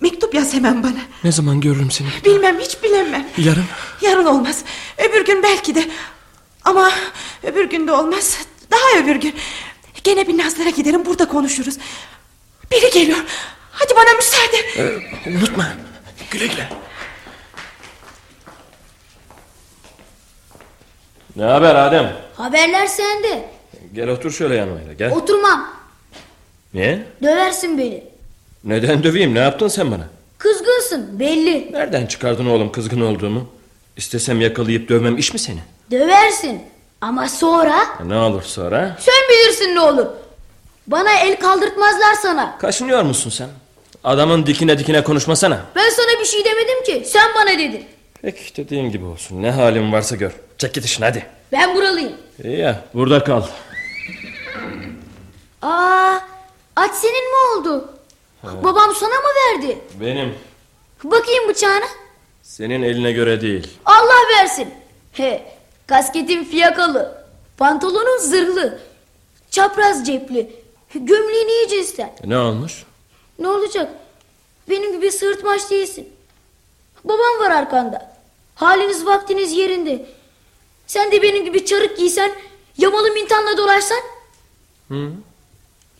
[0.00, 1.00] Mektup yaz hemen bana.
[1.24, 2.08] Ne zaman görürüm seni?
[2.24, 3.28] Bilmem hiç bilemem.
[3.38, 3.64] Yarın?
[4.02, 4.64] Yarın olmaz.
[4.98, 5.90] Öbür gün belki de.
[6.64, 6.92] Ama
[7.42, 8.38] öbür gün de olmaz.
[8.70, 9.34] Daha öbür gün.
[10.04, 11.78] Gene bir Nazlı'ra giderim burada konuşuruz.
[12.70, 13.18] Biri geliyor.
[13.72, 14.56] Hadi bana müsaade.
[14.76, 15.68] Ee, unutma.
[16.30, 16.72] Güle güle.
[21.36, 22.12] Ne haber Adem?
[22.36, 23.44] Haberler sende.
[23.94, 25.10] Gel otur şöyle yanıma gel.
[25.12, 25.68] Oturmam.
[26.74, 27.02] Niye?
[27.22, 28.04] Döversin beni.
[28.64, 29.34] Neden döveyim?
[29.34, 30.04] Ne yaptın sen bana?
[30.38, 31.72] Kızgınsın belli.
[31.72, 33.48] Nereden çıkardın oğlum kızgın olduğumu?
[33.96, 35.58] İstesem yakalayıp dövmem iş mi seni?
[35.90, 36.62] Döversin.
[37.00, 37.74] Ama sonra
[38.06, 38.96] Ne olur sonra?
[39.00, 40.06] sen bilirsin ne olur.
[40.86, 42.58] Bana el kaldırtmazlar sana.
[42.58, 43.48] Kaşınıyor musun sen?
[44.04, 45.60] Adamın dikine dikine konuşmasana.
[45.76, 47.08] Ben sana bir şey demedim ki.
[47.08, 47.84] Sen bana dedin.
[48.22, 49.42] Peki dediğin gibi olsun.
[49.42, 50.32] Ne halin varsa gör.
[50.58, 51.26] Çek git işine hadi.
[51.52, 52.12] Ben buralıyım.
[52.44, 53.42] İyi ya burada kal.
[55.62, 56.18] Aa,
[56.76, 57.94] aç senin mi oldu?
[58.42, 59.78] Babam sana mı verdi?
[60.00, 60.34] Benim.
[61.04, 61.84] Bakayım bıçağına.
[62.42, 63.68] Senin eline göre değil.
[63.84, 64.74] Allah versin.
[65.12, 65.42] He,
[65.86, 67.24] kasketin fiyakalı.
[67.56, 68.78] Pantolonun zırhlı.
[69.50, 70.56] Çapraz cepli.
[70.94, 72.12] Gömleğin iyi cinsten.
[72.24, 72.84] Ne olmuş?
[73.38, 73.88] Ne olacak?
[74.70, 76.08] Benim gibi sırtmaç değilsin.
[77.04, 78.11] Babam var arkanda.
[78.62, 80.06] Haliniz vaktiniz yerinde.
[80.86, 82.32] Sen de benim gibi çarık giysen,
[82.78, 84.00] yamalı mintanla dolaşsan,
[84.88, 85.10] Hı?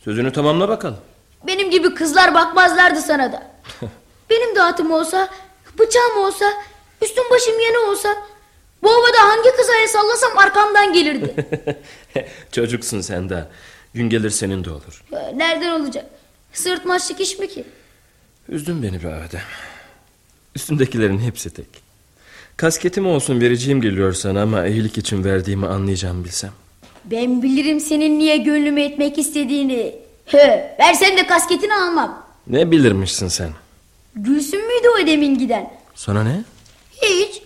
[0.03, 0.99] Sözünü tamamla bakalım.
[1.47, 3.51] benim gibi kızlar bakmazlardı sana da.
[4.29, 5.29] benim dağıtım olsa,
[5.79, 6.53] bıçağım olsa,
[7.01, 8.15] üstüm başım yeni olsa,
[8.83, 11.35] bu havada hangi kıza el sallasam arkamdan gelirdi.
[12.51, 13.47] Çocuksun sen de.
[13.93, 15.03] Gün gelir senin de olur.
[15.13, 16.05] Ee, Nereden olacak?
[16.53, 17.63] Sırtmaçlık iş mi ki?
[18.49, 19.41] Üzdün beni be Adem.
[20.55, 21.82] Üstündekilerin hepsi tek.
[22.57, 26.51] Kasketim olsun vereceğim geliyor sana ama iyilik için verdiğimi anlayacağım bilsem.
[27.05, 29.95] Ben bilirim senin niye gönlümü etmek istediğini.
[30.25, 32.23] He, versen de kasketini almam.
[32.47, 33.49] Ne bilirmişsin sen?
[34.15, 35.73] Gülsün müydü o demin giden?
[35.95, 36.43] Sana ne?
[37.01, 37.41] Hiç.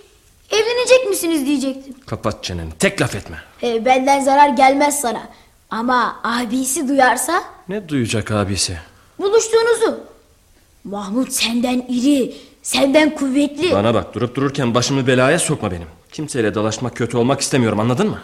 [0.52, 1.96] Evlenecek misiniz diyecektim.
[2.06, 2.72] Kapat çeneni.
[2.80, 3.38] Tek laf etme.
[3.58, 5.30] He, benden zarar gelmez sana.
[5.70, 8.78] Ama abisi duyarsa Ne duyacak abisi?
[9.20, 10.00] buluştuğunuzu.
[10.84, 12.36] Mahmut senden iri,
[12.68, 13.72] senden kuvvetli.
[13.72, 15.88] Bana bak durup dururken başımı belaya sokma benim.
[16.12, 18.20] Kimseyle dalaşmak kötü olmak istemiyorum anladın mı?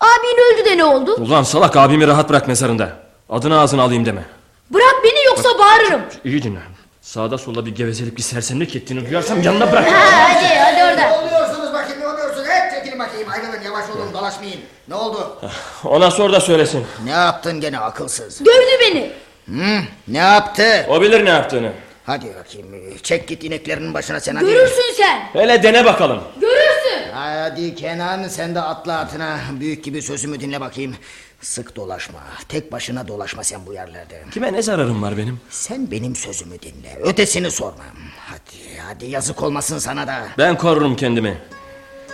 [0.00, 1.14] Abin öldü de ne oldu?
[1.14, 2.92] Ulan salak abimi rahat bırak mezarında.
[3.30, 4.22] Adını ağzına alayım deme.
[4.70, 6.00] Bırak beni yoksa bağırırım.
[6.24, 6.58] İyi dinle.
[7.00, 9.92] Sağda solda bir gevezelik bir sersemlik ettiğini duyarsam yanına bırak.
[9.92, 11.08] Ha, hadi hadi orada.
[11.10, 12.46] Ne oluyorsunuz bakayım ne oluyorsunuz?
[12.48, 14.60] Hep çekilin bakayım ayrılın yavaş olun dolaşmayın.
[14.88, 15.38] Ne oldu?
[15.84, 16.86] Ona sor da söylesin.
[17.04, 18.40] Ne yaptın gene akılsız?
[18.40, 19.10] Dövdü beni.
[19.48, 20.86] Hı, ne yaptı?
[20.88, 21.72] O bilir ne yaptığını.
[22.08, 24.44] Hadi bakayım çek git ineklerin başına sen hadi.
[24.46, 25.20] Görürsün sen.
[25.32, 26.20] Hele dene bakalım.
[26.40, 27.12] Görürsün.
[27.12, 29.38] Hadi Kenan sen de atla atına.
[29.60, 30.96] Büyük gibi sözümü dinle bakayım.
[31.40, 32.18] Sık dolaşma.
[32.48, 34.22] Tek başına dolaşma sen bu yerlerde.
[34.30, 35.40] Kime ne zararım var benim?
[35.50, 36.98] Sen benim sözümü dinle.
[37.02, 37.84] Ötesini sorma.
[38.18, 40.28] Hadi hadi yazık olmasın sana da.
[40.38, 41.38] Ben korurum kendimi.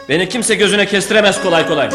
[0.09, 1.91] Beni kimse gözüne kestiremez kolay kolay.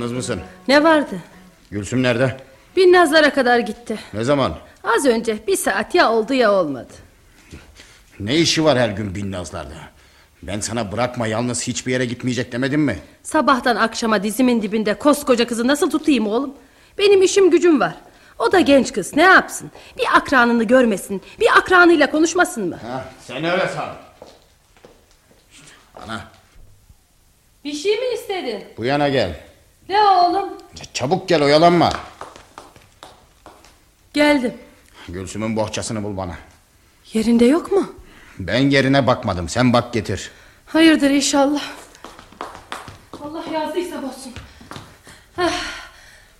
[0.00, 0.40] Yalnız mısın?
[0.68, 1.18] Ne vardı?
[1.70, 2.36] Gülsüm nerede?
[2.76, 3.98] Binnazlara kadar gitti.
[4.14, 4.58] Ne zaman?
[4.84, 6.92] Az önce bir saat ya oldu ya olmadı.
[8.20, 9.74] Ne işi var her gün Binnazlarda?
[10.42, 12.98] Ben sana bırakma yalnız hiçbir yere gitmeyecek demedim mi?
[13.22, 16.54] Sabahtan akşama dizimin dibinde koskoca kızı nasıl tutayım oğlum?
[16.98, 17.94] Benim işim gücüm var.
[18.38, 19.70] O da genç kız ne yapsın?
[19.98, 22.76] Bir akranını görmesin, bir akranıyla konuşmasın mı?
[22.86, 23.94] Ha, sen öyle san.
[25.52, 25.64] İşte,
[26.06, 26.20] ana
[27.64, 28.64] Bir şey mi istedin?
[28.76, 29.49] bu yana gel.
[29.90, 30.48] Ne oğlum?
[30.94, 31.92] Çabuk gel oyalanma.
[34.12, 34.54] Geldim.
[35.08, 36.34] Gülsüm'ün bohçasını bul bana.
[37.12, 37.92] Yerinde yok mu?
[38.38, 40.30] Ben yerine bakmadım sen bak getir.
[40.66, 41.62] Hayırdır inşallah.
[43.24, 44.32] Allah yazdıysa bozsun.
[45.38, 45.64] Ah,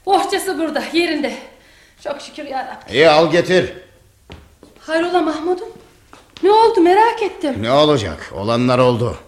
[0.06, 1.36] bohçası burada yerinde.
[2.04, 2.94] Çok şükür yarabbim.
[2.94, 3.72] İyi al getir.
[4.80, 5.68] Hayrola Mahmud'um?
[6.42, 7.62] Ne oldu merak ettim.
[7.62, 9.18] Ne olacak olanlar oldu.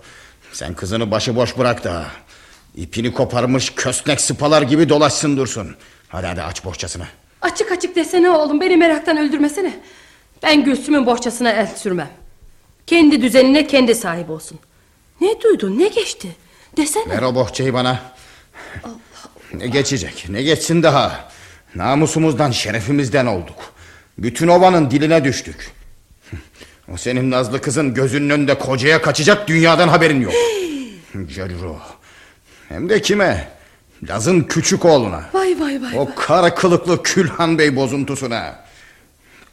[0.53, 2.07] Sen kızını başıboş bırak da.
[2.77, 5.77] İpini koparmış kösnek sıpalar gibi dolaşsın dursun.
[6.09, 7.07] Hadi hadi aç bohçasını.
[7.43, 9.81] Açık açık desene oğlum beni meraktan öldürmesene.
[10.43, 12.11] Ben Gülsüm'ün bohçasına el sürmem.
[12.87, 14.59] Kendi düzenine kendi sahip olsun.
[15.20, 16.37] Ne duydun ne geçti?
[16.77, 17.09] Desene.
[17.09, 18.01] Ver o bohçayı bana.
[19.55, 21.31] Ne geçecek ne geçsin daha.
[21.75, 23.57] Namusumuzdan şerefimizden olduk.
[24.18, 25.70] Bütün ovanın diline düştük.
[26.93, 30.33] O senin nazlı kızın gözünün önünde kocaya kaçacak dünyadan haberin yok.
[31.14, 31.77] Görür o.
[32.68, 33.48] Hem de kime?
[34.08, 35.22] Laz'ın küçük oğluna.
[35.32, 35.98] Vay vay vay.
[35.98, 38.54] O kara kılıklı Külhan Bey bozuntusuna.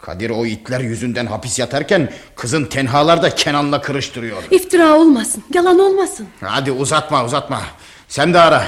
[0.01, 4.43] Kadir o itler yüzünden hapis yatarken kızın tenhalarda Kenan'la kırıştırıyor.
[4.51, 6.27] İftira olmasın yalan olmasın.
[6.41, 7.61] Hadi uzatma uzatma.
[8.07, 8.63] Sen de ara.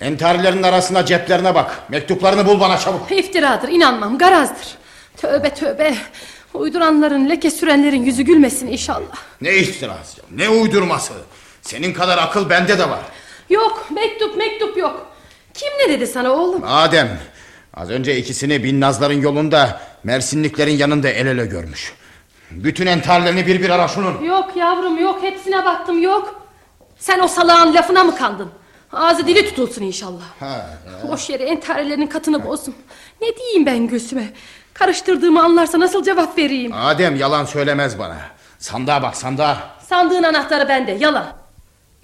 [0.00, 1.78] Entarilerin arasında ceplerine bak.
[1.88, 3.12] Mektuplarını bul bana çabuk.
[3.12, 4.66] İftiradır inanmam garazdır.
[5.16, 5.94] Tövbe tövbe.
[6.54, 9.16] Uyduranların leke sürenlerin yüzü gülmesin inşallah.
[9.40, 11.12] Ne iftirası, ne uydurması.
[11.62, 13.00] Senin kadar akıl bende de var.
[13.50, 15.06] Yok mektup mektup yok.
[15.54, 16.62] Kim ne dedi sana oğlum?
[16.66, 17.18] Adem,
[17.74, 21.92] az önce ikisini Binnazların yolunda Mersinliklerin yanında el ele görmüş.
[22.50, 24.22] Bütün entarilerini bir bir ara şunun.
[24.24, 26.42] Yok yavrum yok hepsine baktım yok.
[26.98, 28.50] Sen o salağın lafına mı kandın?
[28.92, 30.22] Ağzı dili tutulsun inşallah.
[30.40, 30.66] Ha,
[31.08, 32.74] Boş yere entarilerin katını bozdum.
[33.22, 34.28] Ne diyeyim ben Gülsüm'e?
[34.74, 36.72] Karıştırdığımı anlarsa nasıl cevap vereyim?
[36.74, 38.16] Adem yalan söylemez bana.
[38.58, 39.58] Sandığa bak sandığa.
[39.88, 41.26] Sandığın anahtarı bende yalan.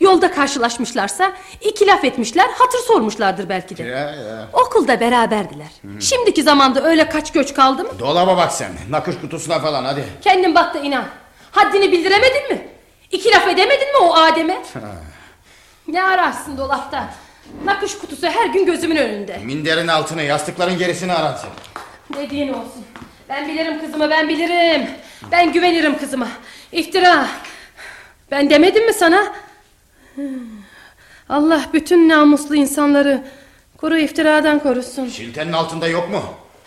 [0.02, 3.82] Yolda karşılaşmışlarsa iki laf etmişler hatır sormuşlardır belki de.
[3.82, 4.48] Ya, ya.
[4.52, 5.66] Okulda beraberdiler.
[6.00, 7.98] Şimdiki zamanda öyle kaç göç kaldı mı?
[7.98, 8.72] Dolaba bak sen.
[8.90, 10.04] Nakış kutusuna falan hadi.
[10.20, 11.04] Kendin bak da inan.
[11.50, 12.68] Haddini bildiremedin mi?
[13.10, 14.62] İki laf edemedin mi o Adem'e?
[15.88, 17.14] ne ararsın dolapta?
[17.64, 19.38] Nakış kutusu her gün gözümün önünde.
[19.38, 21.50] Minderin altını, yastıkların gerisini aran sen.
[22.22, 22.84] Dediğin olsun.
[23.28, 24.90] Ben bilirim kızımı ben bilirim.
[25.32, 26.28] Ben güvenirim kızıma.
[26.72, 27.26] İftira.
[28.30, 29.32] Ben demedim mi sana?
[31.28, 33.24] Allah bütün namuslu insanları
[33.76, 35.08] kuru iftiradan korusun.
[35.08, 36.22] Şiltenin altında yok mu?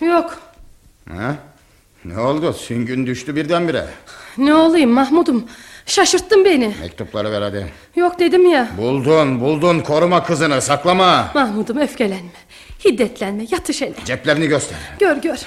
[0.07, 0.37] Yok.
[1.09, 1.35] Ha?
[2.05, 2.53] Ne oldu?
[2.53, 3.85] Süngün düştü birdenbire.
[4.37, 5.45] Ne olayım Mahmud'um?
[5.85, 6.75] Şaşırttın beni.
[6.81, 7.71] Mektupları ver hadi.
[7.95, 8.67] Yok dedim ya.
[8.77, 9.79] Buldun, buldun.
[9.79, 11.31] Koruma kızını, saklama.
[11.35, 12.29] Mahmud'um öfkelenme.
[12.85, 13.45] Hiddetlenme.
[13.51, 13.93] Yatış hele.
[14.05, 14.77] Ceplerini göster.
[14.99, 15.37] Gör gör.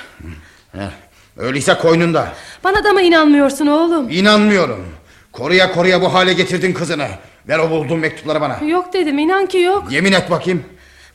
[0.74, 0.90] Ver.
[1.36, 2.28] Öyleyse koynunda.
[2.64, 4.10] Bana da mı inanmıyorsun oğlum?
[4.10, 4.86] İnanmıyorum.
[5.32, 7.08] Koruya koruya bu hale getirdin kızını.
[7.48, 8.58] Ver o bulduğun mektupları bana.
[8.64, 9.92] Yok dedim inan ki yok.
[9.92, 10.64] Yemin et bakayım.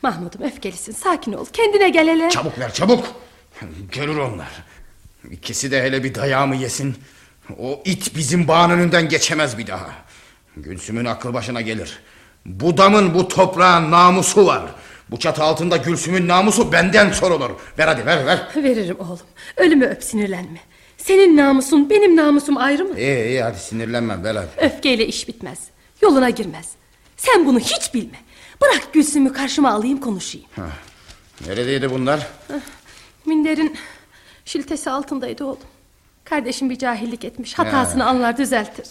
[0.02, 1.46] Mahmud'um öfkelisin sakin ol.
[1.54, 2.30] Kendine gel hele.
[2.30, 3.06] Çabuk ver çabuk.
[3.92, 4.48] Görür onlar.
[5.32, 6.96] İkisi de hele bir dayağımı yesin.
[7.60, 9.90] O it bizim bağın önünden geçemez bir daha.
[10.58, 12.00] Gülsüm'ün aklı başına gelir.
[12.46, 14.62] Bu damın bu toprağın namusu var.
[15.12, 17.50] Bu çatı altında Gülsüm'ün namusu benden sorulur.
[17.80, 18.48] Ver hadi ver ver.
[18.56, 19.20] Veririm oğlum.
[19.58, 20.60] Ölümü öp sinirlenme.
[20.98, 23.00] Senin namusun benim namusum ayrı mı?
[23.00, 24.48] İyi iyi hadi sinirlenme ver hadi.
[24.58, 25.60] Öfkeyle iş bitmez.
[26.04, 26.70] Yoluna girmez.
[27.18, 28.18] Sen bunu hiç bilme.
[28.62, 30.48] Bırak Gülsüm'ü karşıma alayım konuşayım.
[31.48, 32.28] Neredeydi bunlar?
[33.26, 33.78] Minder'in
[34.46, 35.58] şiltesi altındaydı oğlum.
[36.26, 37.60] Kardeşim bir cahillik etmiş.
[37.60, 38.88] Hatasını anlar düzeltir.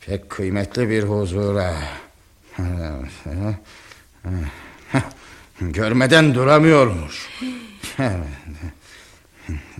[0.00, 1.74] Pek kıymetli bir huzura.
[5.60, 7.28] Görmeden duramıyormuş.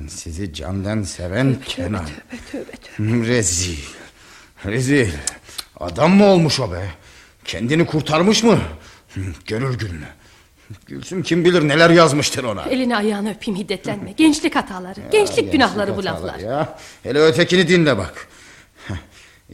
[0.09, 2.07] Sizi candan seven Kenan.
[2.07, 3.29] Tövbe tövbe tövbe.
[3.29, 3.79] Rezil.
[4.65, 5.13] Rezil.
[5.81, 6.91] Adam mı olmuş o be?
[7.45, 8.59] Kendini kurtarmış mı?
[9.47, 10.07] Görür gününü.
[10.87, 12.63] Gülsüm kim bilir neler yazmıştır ona.
[12.63, 14.13] Elini ayağını öpeyim hiddetlenme.
[14.13, 16.39] Gençlik hataları, gençlik günahları bu Hatalar laflar.
[16.39, 16.79] Ya.
[17.03, 18.29] Hele ötekini dinle bak.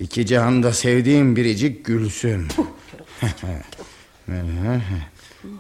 [0.00, 2.48] İki cihanda sevdiğim biricik Gülsüm.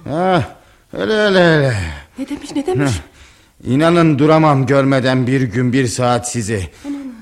[0.04, 0.56] ha,
[0.92, 1.76] öyle öyle öyle.
[2.18, 2.92] Ne demiş ne demiş?
[3.64, 6.70] İnanın duramam görmeden bir gün bir saat sizi.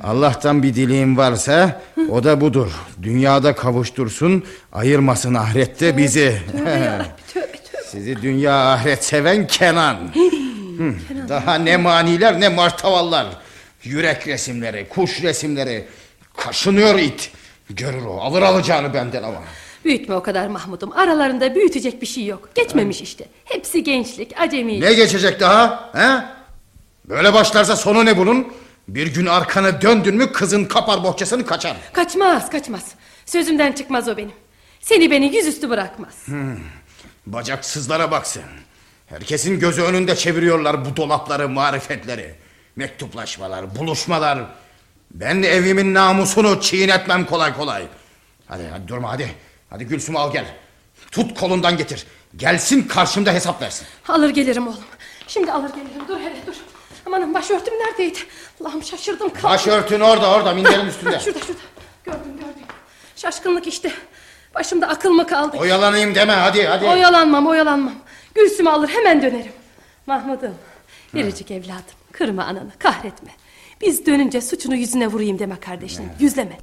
[0.03, 1.81] Allah'tan bir dileğim varsa
[2.11, 2.71] o da budur.
[3.03, 6.43] Dünyada kavuştursun, ayırmasın ahirette bizi.
[6.53, 7.83] Tövbe yarabbim tövbe tövbe.
[7.91, 9.97] Sizi dünya ahiret seven Kenan.
[11.29, 13.27] Daha ne maniler ne martavallar.
[13.85, 15.85] Yürek resimleri, kuş resimleri.
[16.37, 17.31] Kaşınıyor it.
[17.71, 19.43] Görür o alır alacağını benden ama.
[19.85, 20.93] Büyütme o kadar Mahmud'um.
[20.93, 22.49] Aralarında büyütecek bir şey yok.
[22.55, 23.25] Geçmemiş işte.
[23.45, 24.81] Hepsi gençlik, acemi.
[24.81, 25.91] Ne geçecek daha?
[25.93, 26.25] He?
[27.09, 28.47] Böyle başlarsa sonu ne bunun?
[28.95, 31.77] Bir gün arkanı döndün mü kızın kapar bohçasını kaçar.
[31.93, 32.85] Kaçmaz, kaçmaz.
[33.27, 34.33] Sözümden çıkmaz o benim.
[34.81, 36.27] Seni beni yüzüstü bırakmaz.
[37.27, 38.43] Bacaksızlara baksın.
[39.07, 42.35] Herkesin gözü önünde çeviriyorlar bu dolapları, marifetleri.
[42.77, 44.39] Mektuplaşmalar, buluşmalar.
[45.11, 47.87] Ben evimin namusunu çiğnetmem kolay kolay.
[48.47, 49.35] Hadi, hadi durma hadi.
[49.71, 50.47] Hadi Gülsüm'ü al gel.
[51.11, 52.07] Tut kolundan getir.
[52.37, 53.87] Gelsin karşımda hesap versin.
[54.09, 54.85] Alır gelirim oğlum.
[55.29, 56.09] Şimdi alır gelirim.
[56.09, 56.55] Dur hele dur.
[57.07, 58.19] Amanın başörtüm neredeydi?
[58.61, 59.29] Allah'ım şaşırdım.
[59.29, 59.43] kaldım.
[59.51, 61.21] Başörtün orada orada minderin üstünde.
[61.25, 61.61] Şurada şurada.
[62.05, 62.67] Gördüm gördüm.
[63.17, 63.93] Şaşkınlık işte.
[64.55, 65.57] Başımda akıl mı kaldı?
[65.57, 66.85] Oyalanayım deme hadi hadi.
[66.85, 67.95] Oyalanmam oyalanmam.
[68.35, 69.53] Gülsüm'ü alır hemen dönerim.
[70.07, 70.55] Mahmud'um.
[71.15, 71.85] Biricik evladım.
[72.13, 73.31] Kırma ananı kahretme.
[73.81, 76.05] Biz dönünce suçunu yüzüne vurayım deme kardeşim.
[76.21, 76.59] Yüzleme.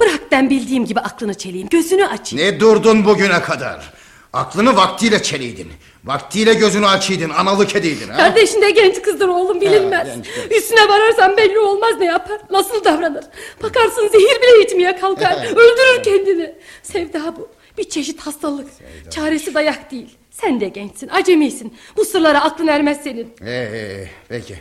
[0.00, 1.68] Bırak ben bildiğim gibi aklını çeleyim.
[1.68, 2.46] Gözünü açayım.
[2.46, 3.92] Ne durdun bugüne kadar?
[4.34, 5.72] Aklını vaktiyle çeliydin.
[6.04, 8.08] Vaktiyle gözünü açıydın, analık ediydin.
[8.08, 8.16] Ha?
[8.16, 10.08] Kardeşin de genç kızdır oğlum bilinmez.
[10.08, 10.14] Ha.
[10.50, 12.40] Üstüne vararsan belli olmaz ne yapar.
[12.50, 13.24] Nasıl davranır.
[13.62, 15.46] Bakarsın zehir bile içmeye kalkar.
[15.50, 16.54] öldürür kendini.
[16.82, 17.48] Sevda bu.
[17.78, 18.68] Bir çeşit hastalık.
[19.10, 20.16] Çaresi dayak değil.
[20.30, 21.76] Sen de gençsin, acemisin.
[21.96, 23.34] Bu sırlara aklın ermez senin.
[23.46, 24.58] Ee, peki.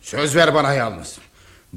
[0.00, 1.18] Söz ver bana yalnız.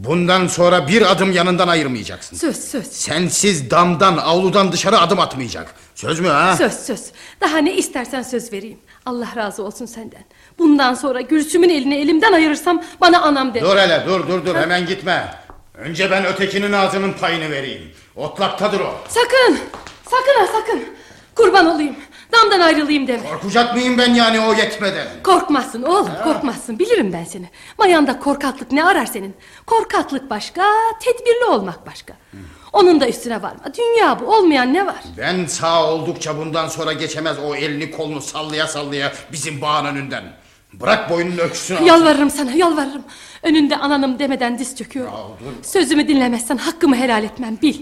[0.04, 2.38] Bundan sonra bir adım yanından ayırmayacaksın.
[2.38, 2.88] Söz söz.
[2.88, 5.76] Sensiz damdan, avludan dışarı adım atmayacak.
[5.96, 6.56] Söz mü ha?
[6.58, 7.06] Söz söz.
[7.42, 8.78] Daha ne istersen söz vereyim.
[9.06, 10.26] Allah razı olsun senden.
[10.60, 13.62] Bundan sonra Gülsüm'ün elini elimden ayırırsam bana anam de.
[13.62, 15.36] Dur hele dur dur dur hemen gitme.
[15.78, 17.92] Önce ben ötekinin ağzının payını vereyim.
[18.16, 18.94] Otlaktadır o.
[19.08, 19.60] Sakın.
[20.06, 20.84] Sakın ha sakın.
[21.36, 21.96] Kurban olayım.
[22.32, 23.30] Damdan ayrılayım deme.
[23.30, 25.08] Korkacak mıyım ben yani o yetmeden?
[25.24, 26.80] Korkmazsın oğlum korkmazsın.
[26.80, 27.50] Bilirim ben seni.
[27.78, 29.36] Mayanda korkaklık ne arar senin?
[29.66, 30.64] Korkaklık başka
[31.00, 32.14] tedbirli olmak başka.
[32.74, 33.64] Onun da üstüne varma.
[33.78, 35.04] Dünya bu olmayan ne var?
[35.18, 40.24] Ben sağ oldukça bundan sonra geçemez o elini kolunu sallaya sallaya bizim bağın önünden.
[40.74, 41.86] Bırak boynunu öksün alsın.
[41.86, 43.04] Yalvarırım sana yalvarırım.
[43.44, 45.14] Önünde ananım demeden diz çöküyorum
[45.64, 47.82] Sözümü dinlemezsen hakkımı helal etmem bil.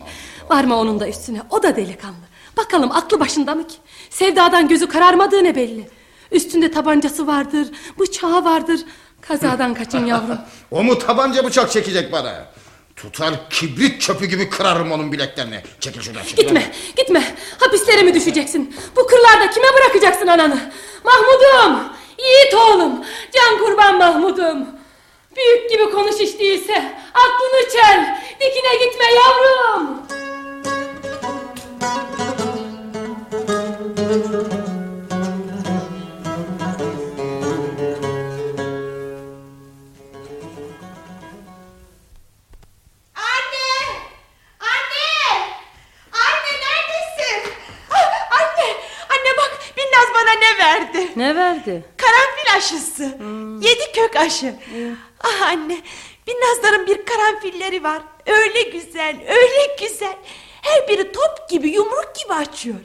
[0.49, 2.15] Varma onun da üstüne o da delikanlı
[2.57, 3.75] Bakalım aklı başında mı ki
[4.09, 5.89] Sevdadan gözü kararmadığı ne belli
[6.31, 7.67] Üstünde tabancası vardır
[7.99, 8.79] Bıçağı vardır
[9.21, 10.37] Kazadan kaçın yavrum
[10.71, 12.45] O mu tabanca bıçak çekecek bana?
[12.95, 15.61] Tutar kibrit çöpü gibi kırarım onun bileklerini.
[15.79, 16.43] Çekil şuradan çekil.
[16.43, 17.35] Gitme, gitme.
[17.59, 18.75] Hapislere mi düşeceksin?
[18.95, 20.71] Bu kırlarda kime bırakacaksın ananı?
[21.03, 21.83] Mahmudum,
[22.19, 24.67] yiğit oğlum, can kurban Mahmudum.
[25.37, 26.73] Büyük gibi konuş hiç değilse.
[27.13, 30.01] Aklını çel, dikine gitme yavrum.
[50.41, 51.11] Ne verdi?
[51.15, 51.85] Ne verdi?
[51.97, 53.03] Karanfil aşısı.
[53.61, 54.55] Yedi kök aşı.
[55.19, 55.77] Ah anne.
[56.27, 58.01] Binnazların bir karanfilleri var.
[58.25, 60.15] Öyle güzel, öyle güzel.
[60.61, 62.75] Her biri top gibi, yumruk gibi açıyor.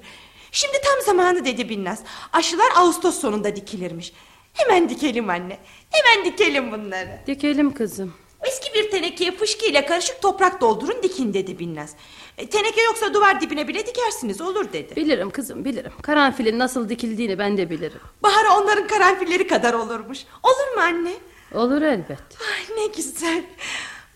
[0.53, 1.99] Şimdi tam zamanı dedi Binnaz.
[2.33, 4.13] Aşılar Ağustos sonunda dikilirmiş.
[4.55, 5.59] Hemen dikelim anne.
[5.91, 7.21] Hemen dikelim bunları.
[7.27, 8.15] Dikelim kızım.
[8.43, 11.91] Eski bir tenekeye fışkıyla karışık toprak doldurun dikin dedi Binnaz.
[12.39, 14.97] E, teneke yoksa duvar dibine bile dikersiniz olur dedi.
[14.97, 15.93] Bilirim kızım bilirim.
[16.03, 18.01] Karanfilin nasıl dikildiğini ben de bilirim.
[18.23, 20.19] Bahara onların karanfilleri kadar olurmuş.
[20.43, 21.13] Olur mu anne?
[21.55, 22.19] Olur elbet.
[22.41, 23.45] Ay ne güzel.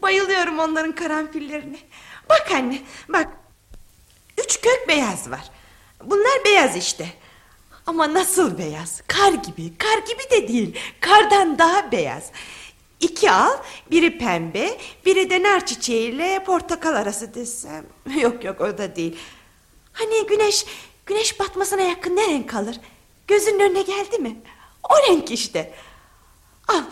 [0.02, 1.78] Bayılıyorum onların karanfillerine.
[2.30, 2.78] Bak anne
[3.08, 3.28] bak.
[4.44, 5.50] Üç kök beyaz var.
[6.06, 7.08] Bunlar beyaz işte.
[7.86, 9.02] Ama nasıl beyaz?
[9.06, 9.78] Kar gibi.
[9.78, 10.78] Kar gibi de değil.
[11.00, 12.30] Kardan daha beyaz.
[13.00, 13.56] İki al.
[13.90, 14.78] Biri pembe.
[15.06, 17.86] Biri de nar çiçeğiyle portakal arası desem.
[18.20, 19.16] Yok yok o da değil.
[19.92, 20.66] Hani güneş
[21.06, 22.76] güneş batmasına yakın ne renk kalır?
[23.28, 24.36] Gözünün önüne geldi mi?
[24.90, 25.74] O renk işte.
[26.68, 26.82] Al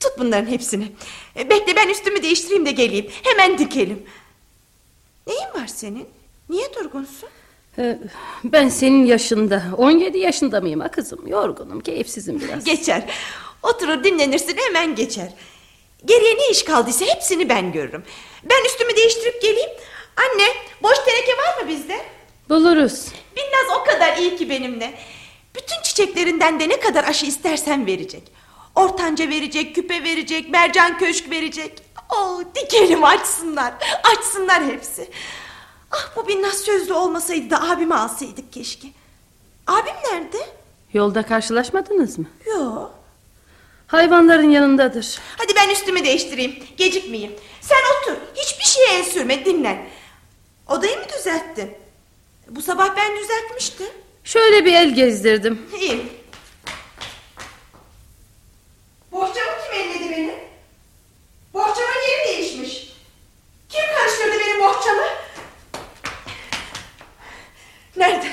[0.00, 0.92] tut bunların hepsini.
[1.36, 3.10] E, Bekle ben üstümü değiştireyim de geleyim.
[3.22, 4.06] Hemen dikelim.
[5.26, 6.08] Neyin var senin?
[6.48, 7.28] Niye durgunsun?
[7.78, 7.98] Ee,
[8.44, 11.26] Ben senin yaşında, 17 yaşında mıyım ha kızım?
[11.26, 12.64] Yorgunum, keyifsizim biraz.
[12.74, 13.02] Geçer.
[13.62, 15.28] Oturur dinlenirsin hemen geçer.
[16.04, 18.04] Geriye ne iş kaldıysa hepsini ben görürüm.
[18.44, 19.70] Ben üstümü değiştirip geleyim.
[20.16, 20.44] Anne
[20.82, 21.96] boş teneke var mı bizde?
[22.48, 23.06] Buluruz.
[23.36, 24.94] Binnaz o kadar iyi ki benimle.
[25.56, 28.22] Bütün çiçeklerinden de ne kadar aşı istersen verecek.
[28.74, 31.72] Ortanca verecek, küpe verecek, mercan köşk verecek.
[32.16, 33.74] Oh, dikelim açsınlar,
[34.04, 35.08] açsınlar hepsi.
[35.96, 38.88] Ah bu Binnaz sözlü olmasaydı da abimi alsaydık keşke.
[39.66, 40.38] Abim nerede?
[40.92, 42.26] Yolda karşılaşmadınız mı?
[42.46, 42.94] Yok.
[43.86, 45.18] Hayvanların yanındadır.
[45.36, 46.64] Hadi ben üstümü değiştireyim.
[46.76, 47.32] Gecikmeyeyim.
[47.60, 48.20] Sen otur.
[48.34, 49.44] Hiçbir şeye el sürme.
[49.44, 49.86] Dinlen.
[50.68, 51.74] Odayı mı düzelttin?
[52.50, 53.86] Bu sabah ben düzeltmiştim.
[54.24, 55.66] Şöyle bir el gezdirdim.
[55.80, 56.12] İyi.
[59.12, 60.34] Bohçamı kim elledi benim?
[61.54, 62.92] Bohçamın yeri değişmiş.
[63.68, 65.06] Kim karıştırdı benim bohçamı?
[67.96, 68.26] Nerede?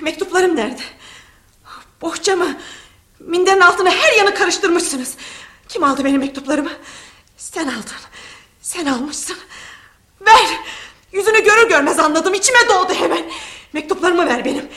[0.00, 0.82] Mektuplarım nerede?
[2.02, 2.56] Bohçamı,
[3.18, 5.14] minderin altına her yanı karıştırmışsınız.
[5.68, 6.72] Kim aldı benim mektuplarımı?
[7.36, 8.00] Sen aldın.
[8.62, 9.36] Sen almışsın.
[10.26, 10.46] Ver.
[11.12, 12.34] Yüzünü görür görmez anladım.
[12.34, 13.24] İçime doğdu hemen.
[13.72, 14.68] Mektuplarımı ver benim.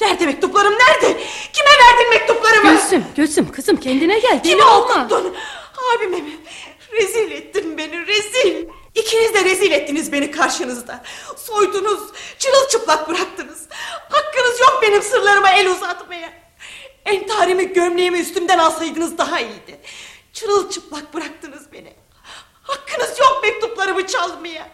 [0.00, 1.20] Nerede mektuplarım nerede?
[1.52, 2.70] Kime verdin mektuplarımı?
[2.70, 4.40] Gülsüm, Gülsüm kızım kendine gel.
[4.54, 4.78] Olma.
[4.78, 5.34] okuttun?
[5.96, 6.36] Abime mi?
[6.92, 8.66] Rezil ettin beni rezil.
[8.94, 11.04] İkiniz de rezil ettiniz beni karşınızda.
[11.36, 12.00] Soydunuz,
[12.38, 13.62] çırılçıplak bıraktınız.
[14.10, 16.32] Hakkınız yok benim sırlarıma el uzatmaya.
[17.04, 19.53] Entarimi gömleğimi üstümden alsaydınız daha iyiydi.
[20.94, 21.92] Çırılçıplak bıraktınız beni.
[22.62, 24.68] Hakkınız yok mektuplarımı çalmaya.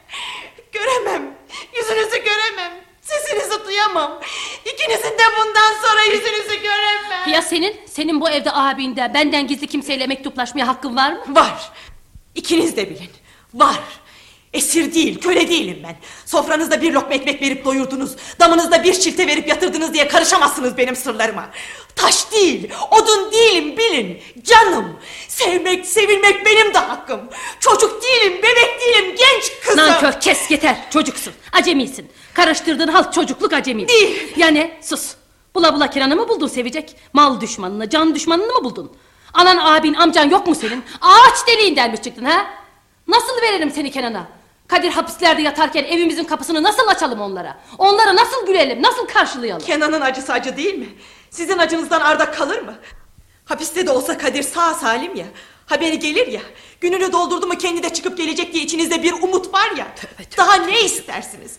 [0.73, 1.35] Göremem,
[1.77, 2.73] yüzünüzü göremem.
[3.03, 4.21] Sesinizi duyamam.
[4.65, 7.29] İkinizin de bundan sonra yüzünüzü göremem.
[7.29, 7.81] Ya senin?
[7.87, 11.21] Senin bu evde abinde benden gizli kimseyle mektuplaşmaya hakkın var mı?
[11.29, 11.73] Var.
[12.35, 13.11] İkiniz de bilin.
[13.55, 13.81] Var.
[14.53, 15.97] Esir değil, köle değilim ben.
[16.27, 18.17] Sofranızda bir lokma ekmek verip doyurdunuz.
[18.41, 21.51] Damınızda bir çilte verip yatırdınız diye karışamazsınız benim sırlarıma.
[22.01, 24.23] Taş değil, odun değilim bilin.
[24.43, 24.97] Canım.
[25.29, 27.21] Sevmek, sevilmek benim de hakkım.
[27.61, 29.77] Çocuk değilim, bebek değilim, genç kızım.
[29.77, 34.33] Nankör kes yeter çocuksun acemisin Karıştırdığın halt çocukluk acemi Değil.
[34.37, 35.15] Yani sus
[35.55, 38.93] Bula bula Kenan'ı mı buldun sevecek Mal düşmanını can düşmanını mı buldun
[39.35, 42.47] Anan abin amcan yok mu senin Ağaç deliğinden mi çıktın ha
[43.09, 44.29] Nasıl verelim seni Kenan'a
[44.71, 50.33] Kadir hapislerde yatarken evimizin kapısını nasıl açalım onlara Onları nasıl gülelim nasıl karşılayalım Kenan'ın acısı
[50.33, 50.89] acı değil mi?
[51.31, 52.75] Sizin acınızdan arda kalır mı?
[53.45, 55.27] Hapiste de olsa Kadir sağ salim ya.
[55.67, 56.41] Haberi gelir ya.
[56.81, 59.87] Gününü doldurdu mu kendi de çıkıp gelecek diye içinizde bir umut var ya.
[60.37, 61.57] Daha ne istersiniz?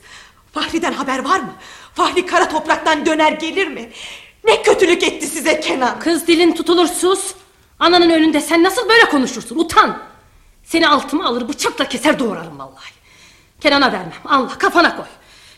[0.54, 1.54] Fahri'den haber var mı?
[1.96, 3.92] Fahri kara topraktan döner gelir mi?
[4.44, 6.00] Ne kötülük etti size Kenan?
[6.00, 7.34] Kız dilin tutulur sus
[7.80, 10.00] Ananın önünde sen nasıl böyle konuşursun utan
[10.64, 13.01] Seni altıma alır bıçakla keser doğrarım vallahi
[13.62, 15.06] Kenan'a vermem anla kafana koy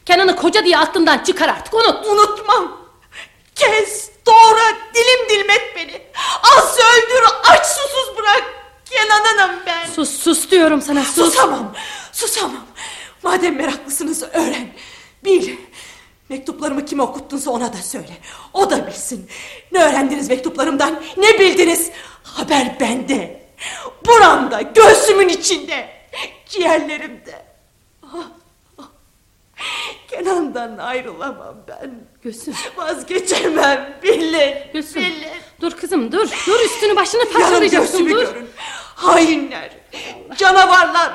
[0.05, 2.83] Kenan'ı koca diye aklından çıkar artık unut Unutmam.
[3.55, 6.01] Kes, doğra, dilim dilim et beni.
[6.57, 8.43] Az öldür, aç susuz bırak.
[8.85, 9.85] Kenan'ınım ben.
[9.85, 11.73] Sus sus diyorum sana sus Susamam,
[12.11, 12.65] susamam.
[13.23, 14.67] Madem meraklısınız öğren,
[15.25, 15.55] bil.
[16.29, 18.17] Mektuplarımı kime okuttunsa ona da söyle.
[18.53, 19.29] O da bilsin.
[19.71, 21.91] Ne öğrendiniz mektuplarımdan, ne bildiniz?
[22.23, 23.43] Haber bende.
[24.05, 25.89] Buramda, göğsümün içinde,
[26.49, 27.52] ciğerlerimde.
[30.07, 31.91] Kenan'dan ayrılamam ben.
[32.21, 35.27] Gülsüm Vazgeçemem, bilin, Gülsüm bilin.
[35.61, 38.49] dur kızım dur dur üstünü başını parçalayacaksın dur görün.
[38.95, 39.71] Hainler,
[40.37, 41.13] canavarlar,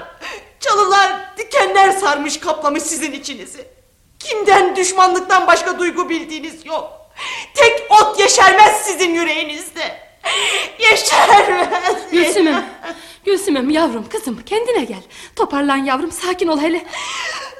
[0.61, 3.69] çalılar, dikenler sarmış kaplamış sizin içinizi.
[4.19, 6.93] Kimden düşmanlıktan başka duygu bildiğiniz yok.
[7.55, 10.08] Tek ot yeşermez sizin yüreğinizde.
[10.79, 12.11] Yeşermez.
[12.13, 12.57] Gülsüm'üm
[13.25, 15.03] Gülsüm'üm yavrum kızım kendine gel.
[15.37, 16.87] Toparlan yavrum sakin ol hele.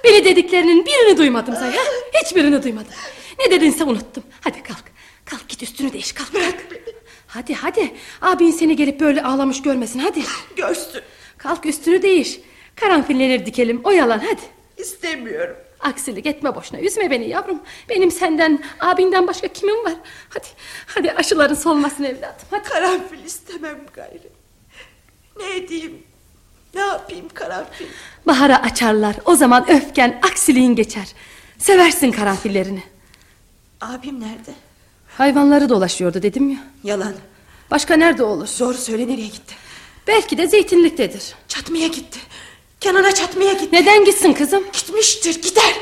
[0.05, 1.83] Beni dediklerinin birini duymadım say ha?
[2.25, 2.93] Hiçbirini duymadım.
[3.39, 4.23] Ne dedinse unuttum.
[4.41, 4.85] Hadi kalk.
[5.25, 6.67] Kalk git üstünü değiş kalk kalk.
[7.27, 7.95] Hadi hadi.
[8.23, 10.23] Abin seni gelip böyle ağlamış görmesin hadi.
[10.57, 11.03] Görsün.
[11.39, 12.41] Kalk üstünü değiş.
[12.77, 14.41] Karanfilleri dikelim oyalan hadi.
[14.77, 15.57] İstemiyorum.
[15.81, 19.95] Aksilik etme boşuna üzme beni yavrum Benim senden abinden başka kimim var
[20.29, 20.47] Hadi
[20.87, 24.29] hadi aşıların solmasın evladım hadi Karanfil istemem gayrı.
[25.39, 26.03] Ne edeyim?
[26.75, 27.87] Ne yapayım karanfil?
[28.27, 31.09] Bahara açarlar o zaman öfken aksiliğin geçer
[31.59, 32.83] Seversin karanfillerini
[33.81, 34.53] Abim nerede?
[35.17, 37.15] Hayvanları dolaşıyordu dedim ya Yalan.
[37.71, 39.55] Başka nerede olur Doğru söyle nereye gitti?
[40.07, 42.19] Belki de zeytinliktedir Çatmaya gitti.
[42.81, 43.69] Kenan'a çatmaya gitti.
[43.73, 45.75] Neden gitsin kızım Gitmiştir gider.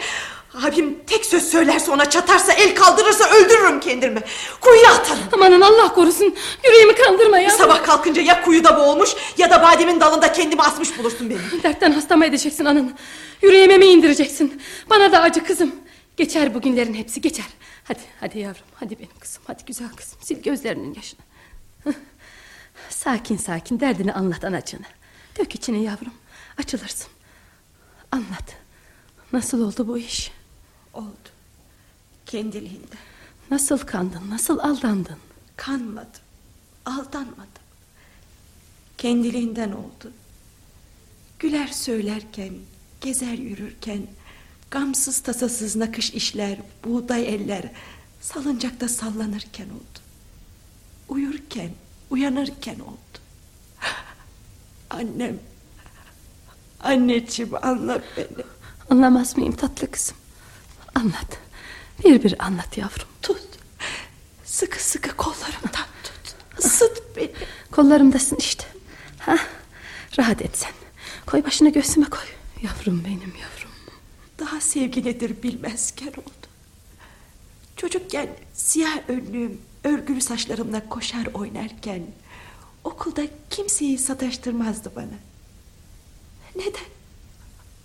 [0.66, 4.20] Abim tek söz söylerse ona çatarsa el kaldırırsa öldürürüm kendimi.
[4.60, 5.22] Kuyuya atarım.
[5.32, 6.34] Amanın Allah korusun
[6.64, 11.30] yüreğimi kandırma ya Sabah kalkınca ya kuyuda boğulmuş ya da bademin dalında kendimi asmış bulursun
[11.30, 11.62] beni.
[11.62, 12.92] Dertten hasta mı edeceksin ananı
[13.42, 15.74] Yüreğime mi indireceksin Bana da acı kızım
[16.16, 17.46] Geçer bugünlerin hepsi geçer
[17.84, 21.20] Hadi hadi yavrum hadi benim kızım Hadi güzel kızım sil gözlerinin yaşını.
[22.90, 24.86] Sakin sakin derdini anlat anacığına
[25.38, 26.12] Dök içine yavrum
[26.58, 27.08] açılırsın
[28.12, 28.56] Anlat
[29.32, 30.32] Nasıl oldu bu iş
[30.94, 31.28] Oldu.
[32.26, 32.98] Kendiliğinden.
[33.50, 35.18] Nasıl kandın nasıl aldandın
[35.56, 36.22] Kanmadım.
[36.84, 37.66] Aldanmadım.
[38.98, 40.12] Kendiliğinden oldu.
[41.38, 42.52] Güler söylerken,
[43.00, 44.06] gezer yürürken,
[44.70, 47.72] gamsız tasasız nakış işler, buğday eller,
[48.20, 49.98] salıncakta sallanırken oldu.
[51.08, 51.70] Uyurken,
[52.10, 53.18] uyanırken oldu.
[54.90, 55.38] Annem,
[56.86, 58.44] anneciğim anla beni.
[58.90, 60.16] Anlamaz mıyım tatlı kızım?
[60.94, 61.38] Anlat.
[62.04, 63.08] Bir bir anlat yavrum.
[63.22, 63.42] Tut,
[64.44, 66.36] sıkı sıkı kollarımdan tut.
[66.58, 67.30] Isıt beni.
[67.70, 68.64] Kollarımdasın işte.
[69.18, 69.36] Ha,
[70.18, 70.72] rahat et sen.
[71.26, 72.26] Koy başını göğsüme koy.
[72.62, 73.70] Yavrum benim yavrum.
[74.38, 76.46] Daha sevgi nedir bilmezken oldu.
[77.76, 82.02] Çocukken siyah önlüğüm, örgülü saçlarımla koşar oynarken...
[82.84, 85.18] ...okulda kimseyi sataştırmazdı bana.
[86.56, 86.86] Neden?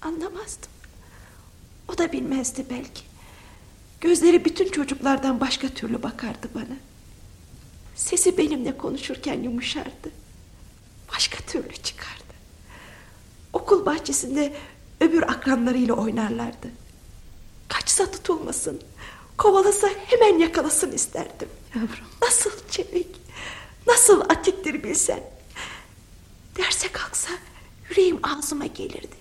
[0.01, 0.71] Anlamazdım.
[1.87, 3.01] O da bilmezdi belki.
[4.01, 6.77] Gözleri bütün çocuklardan başka türlü bakardı bana.
[7.95, 10.11] Sesi benimle konuşurken yumuşardı.
[11.13, 12.21] Başka türlü çıkardı.
[13.53, 14.53] Okul bahçesinde
[14.99, 16.67] öbür akranlarıyla oynarlardı.
[17.67, 18.81] Kaçsa tutulmasın,
[19.37, 21.49] kovalasa hemen yakalasın isterdim.
[21.75, 22.07] Yavrum.
[22.21, 23.15] Nasıl çevik,
[23.87, 25.23] nasıl atiktir bilsen.
[26.57, 27.29] Derse kalksa
[27.91, 29.15] yüreğim ağzıma gelirdi.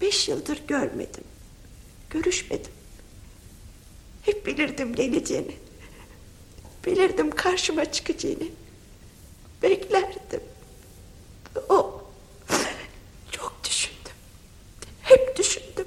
[0.00, 1.24] Beş yıldır görmedim,
[2.10, 2.72] görüşmedim.
[4.22, 5.56] Hep bilirdim geleceğini.
[6.86, 8.44] Bilirdim karşıma çıkacağını.
[9.62, 10.40] Beklerdim.
[11.68, 12.02] O
[13.30, 14.12] çok düşündüm.
[15.02, 15.86] Hep düşündüm.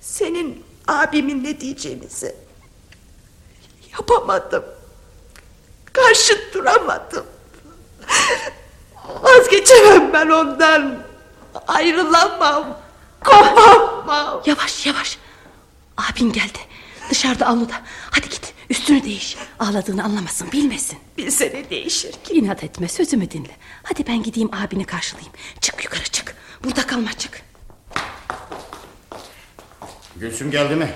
[0.00, 2.36] Senin abimin ne diyeceğimizi.
[3.92, 4.64] Yapamadım.
[5.92, 7.26] Karşı duramadım.
[9.08, 10.98] Vazgeçemem ben ondan.
[11.68, 12.78] Ayrılamam.
[13.24, 14.42] Kopamam.
[14.46, 15.18] Yavaş yavaş.
[15.96, 16.58] Abin geldi.
[17.10, 17.72] Dışarıda avluda.
[18.10, 19.36] Hadi git üstünü değiş.
[19.58, 20.98] Ağladığını anlamasın bilmesin.
[21.18, 22.34] Bilse ne değişir ki?
[22.34, 23.56] İnat etme sözümü dinle.
[23.82, 25.32] Hadi ben gideyim abini karşılayayım.
[25.60, 26.36] Çık yukarı çık.
[26.64, 27.42] Burada kalma çık.
[30.16, 30.94] Gülsüm geldi mi?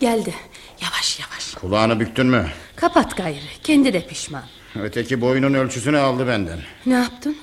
[0.00, 0.34] Geldi.
[0.82, 1.54] Yavaş yavaş.
[1.54, 2.48] Kulağını büktün mü?
[2.76, 3.44] Kapat gayrı.
[3.64, 4.44] Kendi de pişman.
[4.76, 6.58] Öteki boyunun ölçüsünü aldı benden.
[6.86, 7.36] Ne yaptın?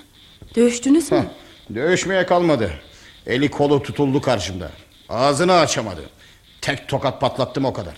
[0.55, 1.25] Dövüştünüz mü?
[1.75, 2.71] Dövüşmeye kalmadı.
[3.28, 4.71] Eli kolu tutuldu karşımda.
[5.09, 6.01] Ağzını açamadı.
[6.61, 7.93] Tek tokat patlattım o kadar.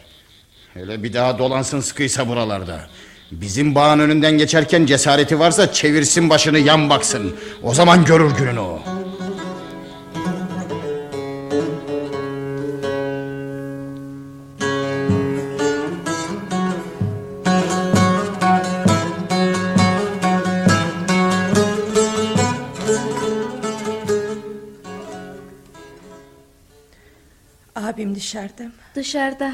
[0.74, 2.88] Hele bir daha dolansın sıkıysa buralarda.
[3.32, 7.36] Bizim bağın önünden geçerken cesareti varsa çevirsin başını yan baksın.
[7.64, 8.80] O zaman görür gününü o.
[28.30, 28.72] dışarıda mı?
[28.96, 29.54] Dışarıda.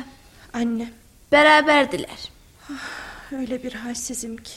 [0.53, 0.89] Annem.
[1.31, 2.31] Beraberdiler.
[3.31, 4.51] Öyle bir halsizim ki.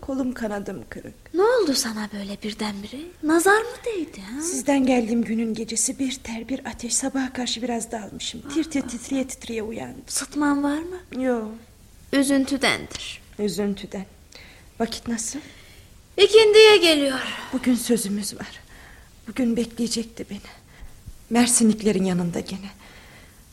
[0.00, 1.34] Kolum kanadım kırık.
[1.34, 2.96] Ne oldu sana böyle birdenbire?
[3.22, 4.40] Nazar mı değdi ha?
[4.42, 6.94] Sizden geldiğim günün gecesi bir ter bir ateş.
[6.94, 8.40] Sabaha karşı biraz dalmışım.
[8.54, 10.02] Tir tir titriye titriye uyandım.
[10.06, 11.22] Sıtman var mı?
[11.22, 11.48] Yo,
[12.12, 13.20] Üzüntüdendir.
[13.38, 14.06] üzüntüden.
[14.80, 15.38] Vakit nasıl?
[16.16, 17.18] İkindiye geliyor.
[17.52, 18.60] Bugün sözümüz var.
[19.28, 20.38] Bugün bekleyecekti beni.
[21.30, 22.70] Mersinliklerin yanında gene.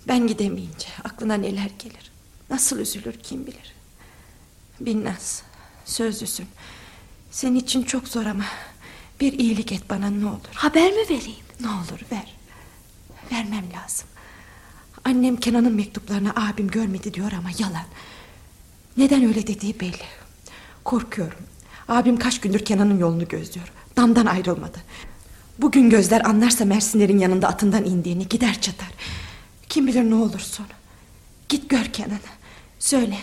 [0.07, 2.11] Ben gidemeyince aklına neler gelir.
[2.49, 3.73] Nasıl üzülür kim bilir.
[4.79, 5.43] Binnaz,
[5.85, 6.47] sözlüsün.
[7.31, 8.45] Senin için çok zor ama
[9.21, 10.53] bir iyilik et bana ne olur.
[10.53, 11.45] Haber mi vereyim?
[11.59, 12.33] Ne olur ver.
[13.31, 14.07] Vermem lazım.
[15.05, 17.85] Annem Kenan'ın mektuplarını abim görmedi diyor ama yalan.
[18.97, 20.05] Neden öyle dediği belli.
[20.83, 21.39] Korkuyorum.
[21.87, 23.71] Abim kaç gündür Kenan'ın yolunu gözlüyor.
[23.97, 24.77] Damdan ayrılmadı.
[25.59, 28.89] Bugün gözler anlarsa Mersinlerin yanında atından indiğini gider çatar.
[29.69, 30.67] Kim bilir ne olur sonu.
[31.49, 32.19] Git gör Kenan'ı.
[32.79, 33.17] Söyle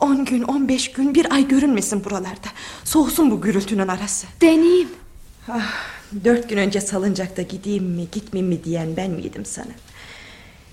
[0.00, 2.48] on gün on beş gün bir ay görünmesin buralarda.
[2.84, 4.26] Soğusun bu gürültünün arası.
[4.40, 4.88] Deneyeyim.
[5.48, 5.72] Ah,
[6.24, 9.72] dört gün önce salıncakta gideyim mi gitmeyeyim mi diyen ben miydim sana?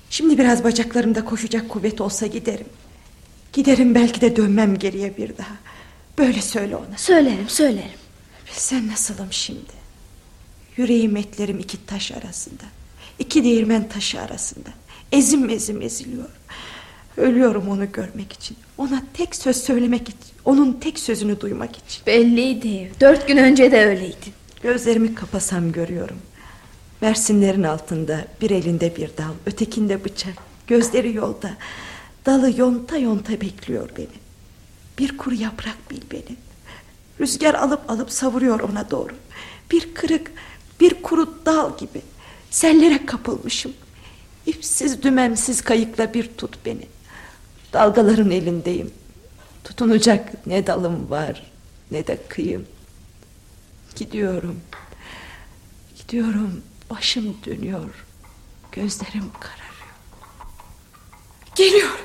[0.09, 2.67] Şimdi biraz bacaklarımda koşacak kuvvet olsa giderim.
[3.53, 5.55] Giderim belki de dönmem geriye bir daha.
[6.17, 6.97] Böyle söyle ona.
[6.97, 7.99] Söylerim söylerim.
[8.47, 9.81] Bilsen nasılım şimdi.
[10.77, 12.63] Yüreğim etlerim iki taş arasında.
[13.19, 14.69] İki değirmen taşı arasında.
[15.11, 16.29] Ezim ezim eziliyor.
[17.17, 18.57] Ölüyorum onu görmek için.
[18.77, 20.31] Ona tek söz söylemek için.
[20.45, 22.05] Onun tek sözünü duymak için.
[22.07, 22.91] Belliydi.
[22.99, 24.33] Dört gün önce de öyleydin.
[24.63, 26.17] Gözlerimi kapasam görüyorum.
[27.01, 30.33] Mersinlerin altında bir elinde bir dal, ötekinde bıçak.
[30.67, 31.51] Gözleri yolda.
[32.25, 34.07] Dalı yonta yonta bekliyor beni.
[34.99, 36.37] Bir kuru yaprak bil beni.
[37.19, 39.13] Rüzgar alıp alıp savuruyor ona doğru.
[39.71, 40.31] Bir kırık,
[40.79, 42.01] bir kuru dal gibi.
[42.49, 43.73] Sellere kapılmışım.
[44.45, 46.87] İpsiz dümemsiz kayıkla bir tut beni.
[47.73, 48.93] Dalgaların elindeyim.
[49.63, 51.51] Tutunacak ne dalım var
[51.91, 52.67] ne de kıyım.
[53.95, 54.59] Gidiyorum.
[55.97, 56.61] Gidiyorum.
[56.89, 58.05] Başım dönüyor.
[58.71, 59.71] Gözlerim kararıyor.
[61.55, 61.99] Geliyor.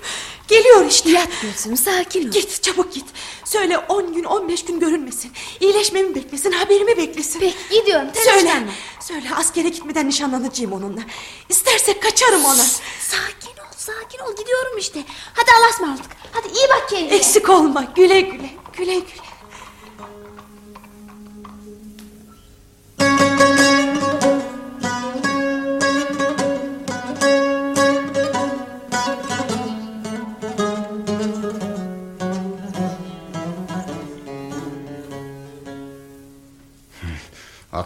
[0.49, 1.11] Geliyor işte.
[1.11, 2.33] Yat Gülsüm sakin ol.
[2.33, 3.05] Git çabuk git.
[3.45, 5.33] Söyle 10 gün 15 gün görünmesin.
[5.61, 7.41] İyileşmemi beklesin haberimi beklesin.
[7.41, 8.31] Peki gidiyorum Söyle.
[8.41, 8.73] telaşlanma.
[9.01, 11.01] Söyle askere gitmeden nişanlanacağım onunla.
[11.49, 12.65] İstersek kaçarım ona.
[13.01, 15.01] Sakin ol sakin ol gidiyorum işte.
[15.35, 16.11] Hadi Allah'a ısmarladık.
[16.33, 17.15] Hadi iyi bak kendine.
[17.17, 18.51] Eksik olma güle güle.
[18.77, 19.27] Güle güle.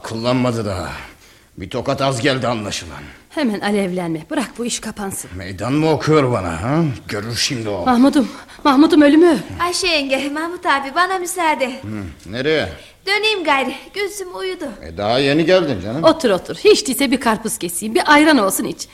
[0.05, 0.89] Akıllanmadı daha.
[1.57, 2.99] Bir tokat az geldi anlaşılan.
[3.31, 4.21] Hemen alevlenme.
[4.31, 5.31] Bırak bu iş kapansın.
[5.37, 6.83] Meydan mı okuyor bana ha?
[7.09, 7.85] Görür şimdi o.
[7.85, 8.29] Mahmud'um.
[8.65, 9.39] Mahmud'um ölümü.
[9.63, 11.67] Ayşe yenge Mahmut abi bana müsaade.
[11.71, 12.69] Hı, nereye?
[13.07, 13.75] Döneyim gayri.
[13.95, 14.65] Gülsüm uyudu.
[14.83, 16.05] E daha yeni geldin canım.
[16.05, 16.57] Otur otur.
[16.57, 17.95] Hiç değilse bir karpuz keseyim.
[17.95, 18.89] Bir ayran olsun iç.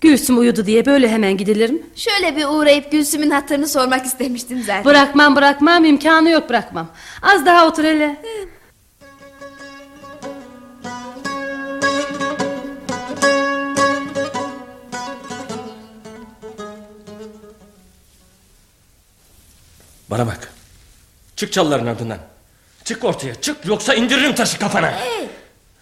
[0.00, 1.78] Gülsüm uyudu diye böyle hemen gidilir mi?
[1.96, 4.84] Şöyle bir uğrayıp Gülsüm'ün hatırını sormak istemiştim zaten.
[4.84, 6.88] Bırakmam bırakmam imkanı yok bırakmam.
[7.22, 8.16] Az daha otur hele.
[20.10, 20.52] Bana bak.
[21.36, 22.18] Çık çalların ardından.
[22.84, 24.92] Çık ortaya çık yoksa indiririm taşı kafana.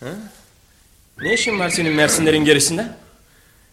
[0.00, 0.06] Ha?
[1.20, 2.86] Ne işin var senin Mersinlerin gerisinde?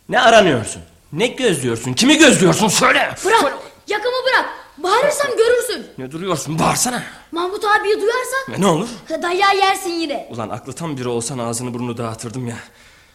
[0.09, 0.81] Ne aranıyorsun?
[1.13, 1.93] Ne gözlüyorsun?
[1.93, 3.15] Kimi gözlüyorsun söyle.
[3.25, 3.53] Bırak.
[3.87, 4.45] Yakamı bırak.
[4.77, 5.87] Bağırırsam görürsün.
[5.97, 7.03] Ne duruyorsun bağırsana.
[7.31, 8.89] Mahmut abiyi duyarsan Ve ne olur?
[9.09, 10.27] dayağı yersin yine.
[10.31, 12.57] Ulan aklı tam biri olsan ağzını burnunu dağıtırdım ya.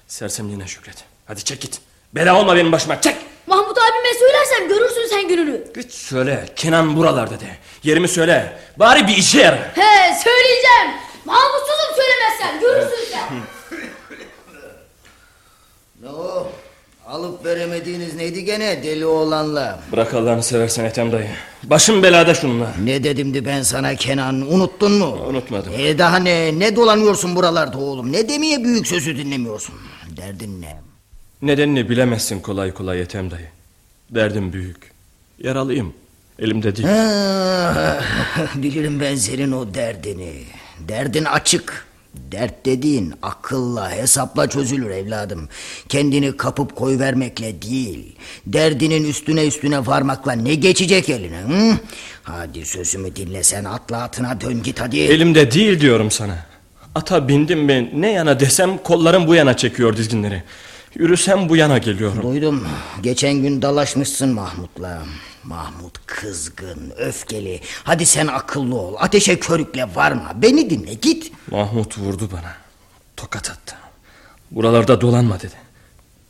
[0.09, 1.05] Sersemliğine şükret.
[1.27, 1.81] Hadi çek git.
[2.15, 3.17] Bela olma benim başıma çek.
[3.61, 5.65] Mahmut abime söylersem görürsün sen gününü.
[5.75, 7.47] Git söyle Kenan buralarda de.
[7.83, 8.59] Yerimi söyle.
[8.77, 9.57] Bari bir işe yara.
[9.57, 10.91] He söyleyeceğim.
[11.25, 13.21] Mahmutsuzum söylemezsen görürsün sen.
[16.03, 16.53] Ne o?
[17.07, 19.81] Alıp veremediğiniz neydi gene deli oğlanla?
[19.93, 21.29] Bırak Allah'ını seversen Ethem dayı.
[21.63, 22.71] Başım belada şununla.
[22.85, 25.19] Ne dedimdi ben sana Kenan unuttun mu?
[25.29, 25.73] Unutmadım.
[25.79, 29.75] E daha ne ne dolanıyorsun buralarda oğlum ne demeye büyük sözü dinlemiyorsun
[30.17, 30.81] Derdin ne?
[31.43, 33.47] Nedenini bilemezsin kolay kolay Ethem dayı.
[34.11, 34.91] Derdim büyük.
[35.39, 35.93] Yaralıyım.
[36.39, 36.89] Elimde değil.
[36.89, 38.01] Ha,
[38.55, 40.33] bilirim ben senin o derdini
[40.89, 41.87] Derdin açık
[42.33, 45.49] Dert dediğin akılla hesapla çözülür evladım
[45.89, 48.17] Kendini kapıp koyvermekle değil
[48.47, 51.77] Derdinin üstüne üstüne varmakla ne geçecek eline hı?
[52.23, 56.47] Hadi sözümü dinle sen atla atına dön git hadi Elimde değil diyorum sana.
[56.95, 60.43] Ata bindim ben ne yana desem kollarım bu yana çekiyor dizginleri.
[60.95, 62.23] Yürüsem bu yana geliyorum.
[62.23, 62.69] Duydum.
[63.03, 65.03] Geçen gün dalaşmışsın Mahmut'la.
[65.45, 67.61] Mahmut kızgın, öfkeli.
[67.85, 68.95] Hadi sen akıllı ol.
[68.99, 70.33] Ateşe körükle varma.
[70.43, 71.33] Beni dinle git.
[71.51, 72.55] Mahmut vurdu bana.
[73.17, 73.75] Tokat attı.
[74.51, 75.55] Buralarda dolanma dedi.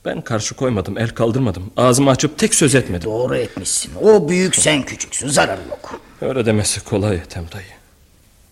[0.05, 1.71] Ben karşı koymadım, el kaldırmadım.
[1.77, 3.09] Ağzımı açıp tek söz etmedim.
[3.11, 3.91] Doğru etmişsin.
[4.01, 5.27] O büyük sen küçüksün.
[5.27, 5.99] Zararı yok.
[6.21, 7.65] Öyle demesi kolay Ethem dayı.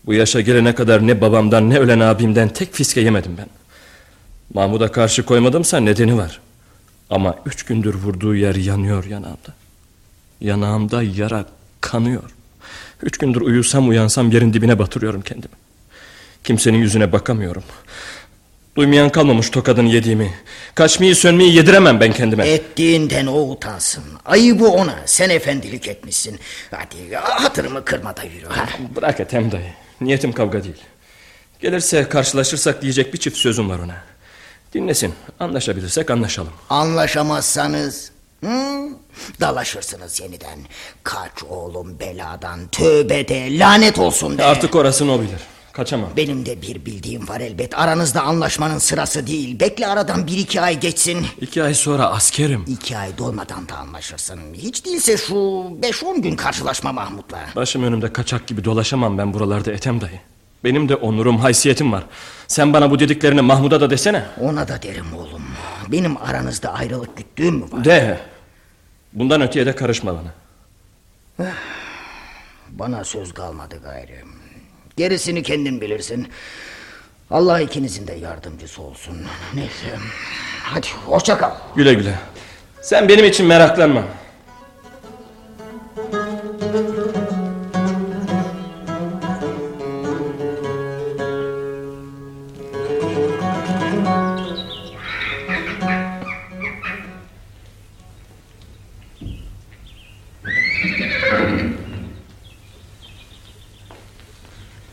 [0.05, 3.47] Bu yaşa gelene kadar ne babamdan ne ölen abimden tek fiske yemedim ben.
[4.53, 6.39] Mahmud'a karşı koymadımsa nedeni var.
[7.09, 9.53] Ama üç gündür vurduğu yer yanıyor yanağımda.
[10.41, 11.45] Yanağımda yara
[11.81, 12.31] kanıyor.
[13.03, 15.53] Üç gündür uyusam uyansam yerin dibine batırıyorum kendimi.
[16.43, 17.63] Kimsenin yüzüne bakamıyorum.
[18.75, 20.33] Duymayan kalmamış tokadını yediğimi.
[20.75, 22.47] Kaçmayı sönmeyi yediremem ben kendime.
[22.49, 24.03] Ettiğinden o utansın.
[24.25, 24.95] Ayıbı ona.
[25.05, 26.39] Sen efendilik etmişsin.
[26.71, 28.45] Hadi hatırımı kırma da yürü.
[28.45, 28.69] Ha.
[28.95, 29.71] Bırak Ethem dayı.
[30.01, 30.75] Niyetim kavga değil.
[31.61, 33.95] Gelirse karşılaşırsak diyecek bir çift sözüm var ona.
[34.73, 35.13] Dinlesin.
[35.39, 36.51] Anlaşabilirsek anlaşalım.
[36.69, 38.11] Anlaşamazsanız
[38.43, 38.89] hı,
[39.41, 40.59] dalaşırsınız yeniden.
[41.03, 44.43] Kaç oğlum beladan tövbe de lanet olsun de.
[44.43, 45.39] Artık orasını o bilir.
[45.71, 46.09] Kaçamam.
[46.17, 47.79] Benim de bir bildiğim var elbet.
[47.79, 49.59] Aranızda anlaşmanın sırası değil.
[49.59, 51.25] Bekle aradan bir iki ay geçsin.
[51.41, 52.65] İki ay sonra askerim.
[52.67, 54.39] İki ay dolmadan da anlaşırsın.
[54.53, 57.39] Hiç değilse şu beş on gün karşılaşma Mahmut'la.
[57.55, 60.19] Başım önümde kaçak gibi dolaşamam ben buralarda Ethem dayı.
[60.63, 62.03] Benim de onurum, haysiyetim var.
[62.49, 64.23] Sen bana bu dediklerini Mahmud'a da desene.
[64.41, 65.43] Ona da derim oğlum.
[65.87, 67.85] Benim aranızda ayrılık güttüğüm mü var?
[67.85, 68.19] De.
[69.13, 70.33] Bundan öteye de karışma bana.
[72.69, 74.15] Bana söz kalmadı gayrı.
[74.97, 76.27] Gerisini kendin bilirsin.
[77.31, 79.17] Allah ikinizin de yardımcısı olsun.
[79.53, 79.97] Neyse.
[80.63, 81.51] Hadi hoşça kal.
[81.75, 82.15] Güle güle.
[82.81, 84.03] Sen benim için meraklanma.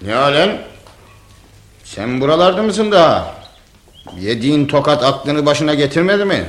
[0.02, 0.58] Ne halen?
[1.84, 3.34] Sen buralarda mısın daha?
[4.20, 6.44] Yediğin tokat aklını başına getirmedi mi?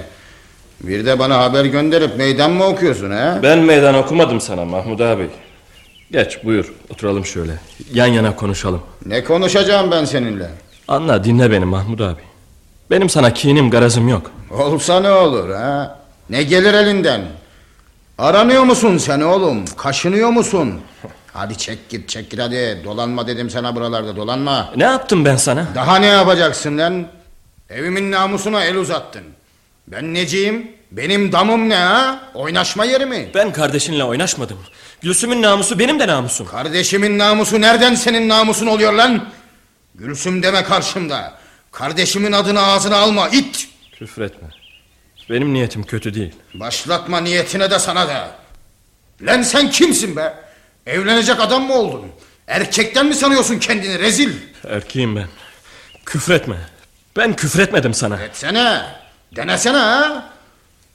[0.81, 3.39] Bir de bana haber gönderip meydan mı okuyorsun ha?
[3.43, 5.29] Ben meydan okumadım sana Mahmud abi.
[6.11, 7.51] Geç buyur oturalım şöyle.
[7.93, 8.81] Yan yana konuşalım.
[9.05, 10.49] Ne konuşacağım ben seninle?
[10.87, 12.21] Anla dinle beni Mahmud abi.
[12.91, 14.31] Benim sana kinim garazım yok.
[14.51, 15.99] Olsa ne olur ha?
[16.29, 17.21] Ne gelir elinden?
[18.17, 19.65] Aranıyor musun sen oğlum?
[19.77, 20.81] Kaşınıyor musun?
[21.33, 22.81] Hadi çek git çek git hadi.
[22.83, 24.69] Dolanma dedim sana buralarda dolanma.
[24.75, 25.67] Ne yaptım ben sana?
[25.75, 27.07] Daha ne yapacaksın lan?
[27.69, 29.23] Evimin namusuna el uzattın.
[29.87, 30.71] Ben neciyim?
[30.91, 32.19] Benim damım ne ha?
[32.33, 33.29] Oynaşma yeri mi?
[33.35, 34.57] Ben kardeşinle oynaşmadım.
[35.01, 36.47] Gülsüm'ün namusu benim de namusum.
[36.47, 39.25] Kardeşimin namusu nereden senin namusun oluyor lan?
[39.95, 41.33] Gülsüm deme karşımda.
[41.71, 43.69] Kardeşimin adını ağzına alma it.
[43.99, 44.47] Küfretme.
[45.29, 46.31] Benim niyetim kötü değil.
[46.53, 48.31] Başlatma niyetine de sana da.
[49.21, 50.33] Lan sen kimsin be?
[50.85, 52.05] Evlenecek adam mı oldun?
[52.47, 54.31] Erkekten mi sanıyorsun kendini rezil?
[54.69, 55.27] Erkeğim ben.
[56.05, 56.55] Küfretme.
[57.17, 58.21] Ben küfretmedim sana.
[58.23, 58.81] Etsene.
[59.35, 60.29] Denesene ha.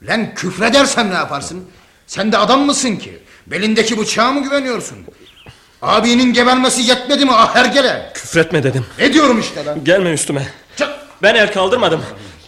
[0.02, 1.64] Lan küfredersem ne yaparsın?
[2.06, 3.18] Sen de adam mısın ki?
[3.46, 4.98] Belindeki bıçağa mı güveniyorsun?
[5.82, 8.10] Abinin gebermesi yetmedi mi ah hergele?
[8.14, 8.86] Küfretme dedim.
[8.98, 9.84] Ne diyorum işte lan?
[9.84, 10.48] Gelme üstüme.
[10.76, 10.88] Çek,
[11.22, 12.02] Ben el kaldırmadım.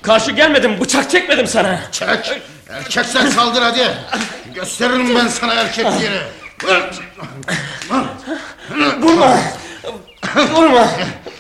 [0.05, 0.81] Karşı gelmedim.
[0.81, 1.81] Bıçak çekmedim sana.
[1.93, 2.43] çek.
[2.71, 3.91] Erkeksen saldır hadi.
[4.55, 6.21] Gösteririm ben sana erkekliğini.
[9.01, 9.39] Vurma.
[10.53, 10.89] Vurma.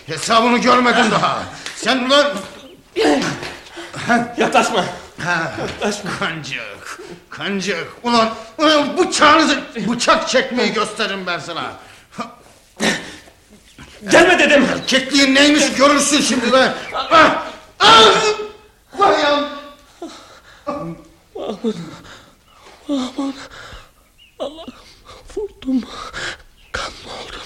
[0.06, 1.42] Hesabını görmedim daha.
[1.76, 2.26] Sen ulan...
[4.36, 4.84] Yaklaşma.
[6.18, 7.00] Kancık,
[7.30, 7.88] kancık.
[8.02, 9.60] Ulan, ulan bıçağınızı...
[9.76, 11.72] Bıçak çekmeyi gösteririm ben sana.
[14.10, 14.66] Gelme dedim.
[14.72, 16.72] Erkekliğin neymiş görürsün şimdi be.
[16.94, 17.42] Ah!
[17.80, 18.04] Ah!
[18.98, 19.48] Vay am-
[25.36, 25.82] Vurdum.
[26.72, 27.40] Kan mı oldum?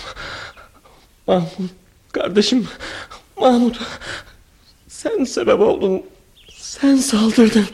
[1.26, 1.70] Mahmut.
[2.12, 2.68] Kardeşim.
[3.40, 3.78] Mahmut.
[4.88, 6.03] Sen sebep oldun.
[6.53, 7.66] Sen saldırdın.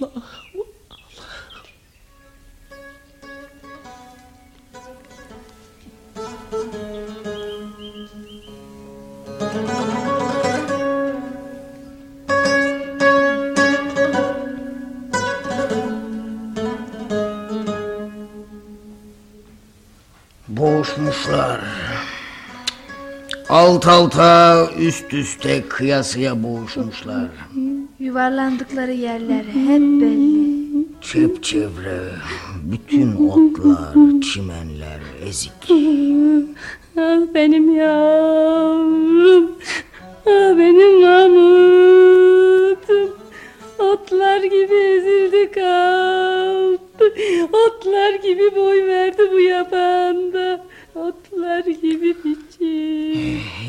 [0.00, 0.35] Boğuşmuşlar.
[23.66, 27.28] Alt alta üst üste kıyasıya boğuşmuşlar.
[27.98, 30.86] Yuvarlandıkları yerler hep belli.
[31.00, 32.00] Çepçevre,
[32.62, 35.52] bütün otlar, çimenler ezik.
[36.96, 39.50] Ah benim yavrum.
[40.26, 42.06] Ah benim Mahmut'um.
[43.78, 47.14] Otlar gibi ezildi kaldı.
[47.52, 48.85] Otlar gibi boy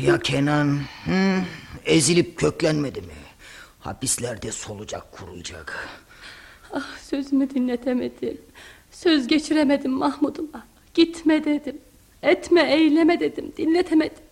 [0.08, 0.80] Ya Kenan?
[1.04, 1.42] Hı?
[1.84, 3.18] Ezilip köklenmedi mi?
[3.80, 5.88] Hapislerde solucak kuruyacak.
[6.72, 8.40] Ah sözümü dinletemedim.
[8.90, 10.66] Söz geçiremedim Mahmud'uma.
[10.94, 11.78] Gitme dedim.
[12.22, 13.52] Etme eyleme dedim.
[13.56, 14.24] Dinletemedim.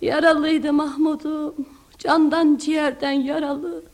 [0.00, 1.54] Yaralıydı Mahmud'um.
[1.98, 3.84] Candan ciğerden yaralı.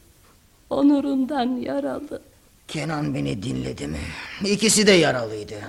[0.71, 2.23] Onurundan yaralı.
[2.69, 4.01] Kenan beni dinledi mi?
[4.45, 5.61] İkisi de yaralıydı.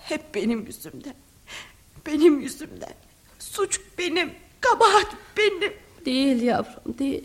[0.00, 1.14] Hep benim yüzümden.
[2.06, 2.94] Benim yüzümden.
[3.38, 4.45] Suç benim.
[4.70, 5.06] Kabahat
[5.36, 5.72] benim.
[6.06, 7.24] Değil yavrum değil.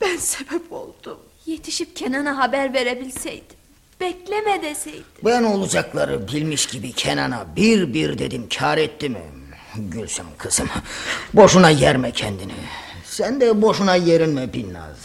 [0.00, 1.18] Ben sebep oldum.
[1.46, 3.56] Yetişip Kenan'a haber verebilseydim.
[4.00, 5.04] Bekleme deseydim.
[5.24, 9.22] Ben olacakları bilmiş gibi Kenan'a bir bir dedim kar etti mi?
[9.76, 10.68] Gülsüm kızım
[11.34, 12.52] boşuna yerme kendini.
[13.04, 14.96] Sen de boşuna yerinme Binnaz.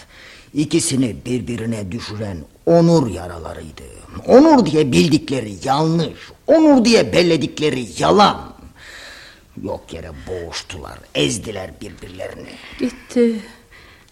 [0.53, 3.83] İkisini birbirine düşüren onur yaralarıydı.
[4.27, 6.19] Onur diye bildikleri yanlış.
[6.47, 8.51] Onur diye belledikleri yalan.
[9.63, 12.49] Yok yere boğuştular, ezdiler birbirlerini.
[12.79, 13.41] Gitti.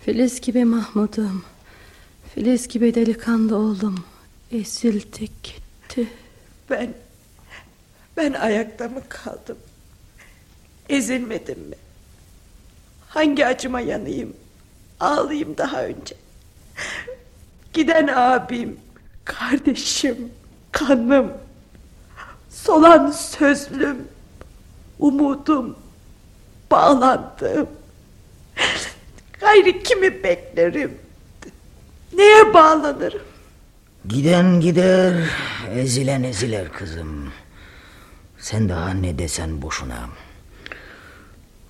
[0.01, 1.45] Filiz gibi Mahmud'um.
[2.35, 4.05] Filiz gibi delikanlı oldum.
[4.51, 6.07] Ezildi gitti.
[6.69, 6.93] Ben
[8.17, 9.57] ben ayakta mı kaldım?
[10.89, 11.75] Ezilmedim mi?
[13.07, 14.33] Hangi acıma yanayım?
[14.99, 16.15] Ağlayayım daha önce.
[17.73, 18.79] Giden abim,
[19.25, 20.31] kardeşim,
[20.71, 21.33] kanım,
[22.49, 24.07] solan sözlüm,
[24.99, 25.75] umudum,
[26.71, 27.67] bağlandığım.
[29.39, 30.97] Gayrı kimi beklerim?
[32.13, 33.21] Neye bağlanırım?
[34.07, 35.13] Giden gider,
[35.75, 37.31] ezilen eziler kızım.
[38.37, 40.09] Sen daha ne desen boşuna.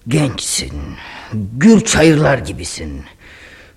[0.08, 0.74] Gençsin,
[1.58, 3.04] gür çayırlar gibisin.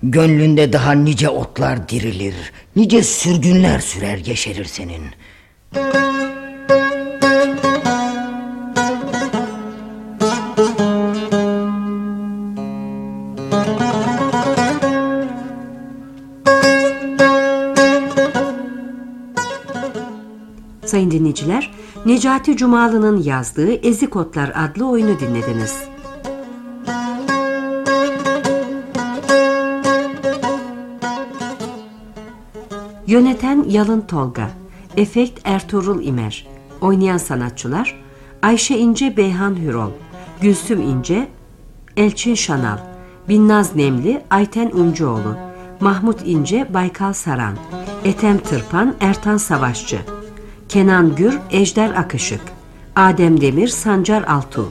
[0.03, 2.34] Gönlünde daha nice otlar dirilir,
[2.76, 5.05] nice sürgünler sürer yeşerir senin.
[21.13, 21.71] Dinleyiciler,
[22.07, 25.75] Necati Cumalı'nın yazdığı Ezik Otlar adlı oyunu dinlediniz.
[33.07, 34.51] Yöneten Yalın Tolga,
[34.97, 36.47] Efekt Ertuğrul İmer,
[36.81, 38.03] Oynayan sanatçılar
[38.43, 39.91] Ayşe İnce Beyhan Hürol,
[40.41, 41.29] Gülsüm İnce,
[41.97, 42.79] Elçin Şanal,
[43.29, 45.37] Binnaz Nemli Ayten Uncuoğlu,
[45.81, 47.57] Mahmut İnce Baykal Saran,
[48.05, 49.99] Etem Tırpan Ertan Savaşçı,
[50.73, 52.41] Kenan Gür Ejder Akışık,
[52.97, 54.68] Adem Demir Sancar Altuğ,